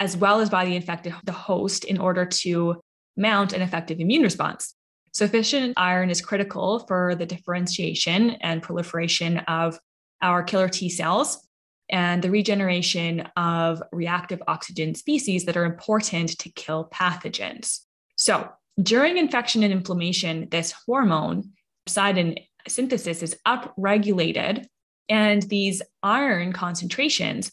as 0.00 0.16
well 0.16 0.40
as 0.40 0.50
by 0.50 0.64
the 0.64 0.76
infected 0.76 1.14
the 1.24 1.32
host 1.32 1.84
in 1.84 1.98
order 1.98 2.26
to 2.26 2.80
mount 3.16 3.52
an 3.52 3.62
effective 3.62 4.00
immune 4.00 4.22
response. 4.22 4.74
Sufficient 5.12 5.74
iron 5.78 6.10
is 6.10 6.20
critical 6.20 6.80
for 6.80 7.14
the 7.14 7.24
differentiation 7.24 8.30
and 8.42 8.62
proliferation 8.62 9.38
of 9.38 9.78
our 10.20 10.42
killer 10.42 10.68
T 10.68 10.90
cells 10.90 11.46
and 11.88 12.22
the 12.22 12.30
regeneration 12.30 13.20
of 13.36 13.82
reactive 13.92 14.42
oxygen 14.46 14.94
species 14.94 15.44
that 15.44 15.56
are 15.56 15.64
important 15.64 16.38
to 16.38 16.50
kill 16.50 16.90
pathogens. 16.92 17.80
So, 18.16 18.48
during 18.82 19.16
infection 19.16 19.62
and 19.62 19.72
inflammation, 19.72 20.48
this 20.50 20.74
hormone, 20.86 21.52
hepcidin 21.88 22.36
synthesis, 22.68 23.22
is 23.22 23.36
upregulated, 23.46 24.66
and 25.08 25.42
these 25.44 25.80
iron 26.02 26.52
concentrations 26.52 27.52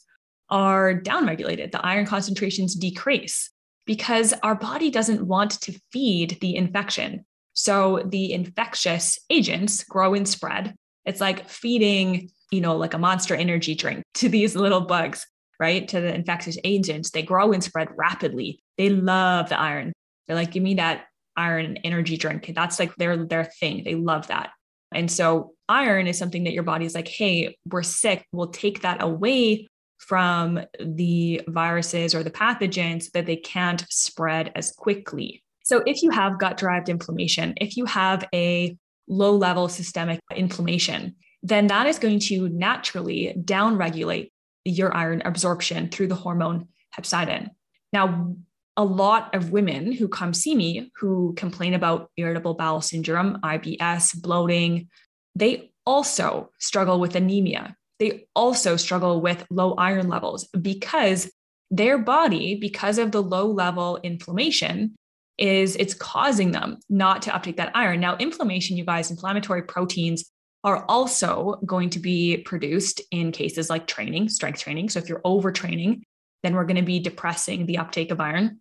are 0.53 0.93
downregulated. 0.93 1.71
The 1.71 1.85
iron 1.85 2.05
concentrations 2.05 2.75
decrease 2.75 3.49
because 3.85 4.33
our 4.43 4.55
body 4.55 4.89
doesn't 4.89 5.27
want 5.27 5.59
to 5.61 5.77
feed 5.91 6.37
the 6.39 6.55
infection. 6.55 7.25
So 7.51 8.03
the 8.05 8.31
infectious 8.31 9.19
agents 9.29 9.83
grow 9.83 10.13
and 10.13 10.27
spread. 10.27 10.75
It's 11.05 11.19
like 11.19 11.49
feeding 11.49 12.29
you 12.53 12.61
know, 12.61 12.77
like 12.77 12.93
a 12.93 12.99
monster 12.99 13.33
energy 13.33 13.73
drink 13.73 14.03
to 14.13 14.29
these 14.29 14.55
little 14.55 14.81
bugs, 14.81 15.25
right? 15.59 15.87
To 15.87 15.99
the 15.99 16.13
infectious 16.13 16.57
agents. 16.63 17.09
They 17.09 17.23
grow 17.23 17.51
and 17.51 17.63
spread 17.63 17.89
rapidly. 17.97 18.61
They 18.77 18.89
love 18.89 19.49
the 19.49 19.59
iron. 19.59 19.91
They're 20.27 20.35
like, 20.35 20.51
give 20.51 20.61
me 20.61 20.75
that 20.75 21.05
iron 21.35 21.77
energy 21.77 22.15
drink. 22.15 22.51
That's 22.55 22.77
like 22.77 22.95
their 22.95 23.25
their 23.25 23.45
thing. 23.45 23.83
They 23.83 23.95
love 23.95 24.27
that. 24.27 24.51
And 24.93 25.11
so 25.11 25.53
iron 25.67 26.05
is 26.05 26.19
something 26.19 26.43
that 26.43 26.53
your 26.53 26.61
body's 26.61 26.93
like, 26.93 27.07
hey, 27.07 27.57
we're 27.67 27.81
sick. 27.81 28.23
We'll 28.31 28.51
take 28.51 28.81
that 28.81 29.01
away 29.01 29.67
from 30.07 30.59
the 30.79 31.41
viruses 31.47 32.13
or 32.13 32.23
the 32.23 32.31
pathogens 32.31 33.11
that 33.11 33.25
they 33.25 33.37
can't 33.37 33.85
spread 33.89 34.51
as 34.55 34.71
quickly. 34.71 35.43
So 35.63 35.81
if 35.85 36.03
you 36.03 36.09
have 36.09 36.39
gut 36.39 36.57
derived 36.57 36.89
inflammation, 36.89 37.53
if 37.57 37.77
you 37.77 37.85
have 37.85 38.27
a 38.33 38.77
low 39.07 39.35
level 39.35 39.69
systemic 39.69 40.19
inflammation, 40.35 41.15
then 41.41 41.67
that 41.67 41.87
is 41.87 41.99
going 41.99 42.19
to 42.19 42.49
naturally 42.49 43.33
downregulate 43.39 44.31
your 44.65 44.95
iron 44.95 45.21
absorption 45.25 45.89
through 45.89 46.07
the 46.07 46.15
hormone 46.15 46.67
hepcidin. 46.97 47.49
Now, 47.91 48.35
a 48.75 48.83
lot 48.83 49.35
of 49.35 49.51
women 49.51 49.91
who 49.91 50.07
come 50.07 50.33
see 50.33 50.55
me 50.55 50.91
who 50.97 51.33
complain 51.37 51.73
about 51.73 52.09
irritable 52.17 52.55
bowel 52.55 52.81
syndrome, 52.81 53.39
IBS, 53.43 54.19
bloating, 54.19 54.89
they 55.35 55.71
also 55.85 56.49
struggle 56.59 56.99
with 56.99 57.15
anemia. 57.15 57.75
They 58.03 58.25
also 58.35 58.75
struggle 58.75 59.21
with 59.21 59.45
low 59.49 59.75
iron 59.75 60.09
levels 60.09 60.49
because 60.49 61.31
their 61.71 61.97
body, 61.97 62.55
because 62.55 62.97
of 62.97 63.13
the 63.13 63.23
low 63.23 63.45
level 63.47 63.97
inflammation, 64.03 64.95
is 65.37 65.77
it's 65.77 65.93
causing 65.93 66.51
them 66.51 66.79
not 66.89 67.21
to 67.21 67.33
uptake 67.33 67.55
that 67.55 67.71
iron. 67.73 68.01
Now, 68.01 68.17
inflammation, 68.17 68.75
you 68.75 68.83
guys, 68.83 69.09
inflammatory 69.09 69.61
proteins 69.61 70.25
are 70.65 70.83
also 70.89 71.61
going 71.65 71.91
to 71.91 71.99
be 71.99 72.39
produced 72.39 72.99
in 73.11 73.31
cases 73.31 73.69
like 73.69 73.87
training, 73.87 74.27
strength 74.27 74.59
training. 74.59 74.89
So 74.89 74.99
if 74.99 75.07
you're 75.07 75.21
overtraining, 75.21 76.01
then 76.43 76.55
we're 76.55 76.65
going 76.65 76.75
to 76.75 76.81
be 76.81 76.99
depressing 76.99 77.67
the 77.67 77.77
uptake 77.77 78.11
of 78.11 78.19
iron. 78.19 78.59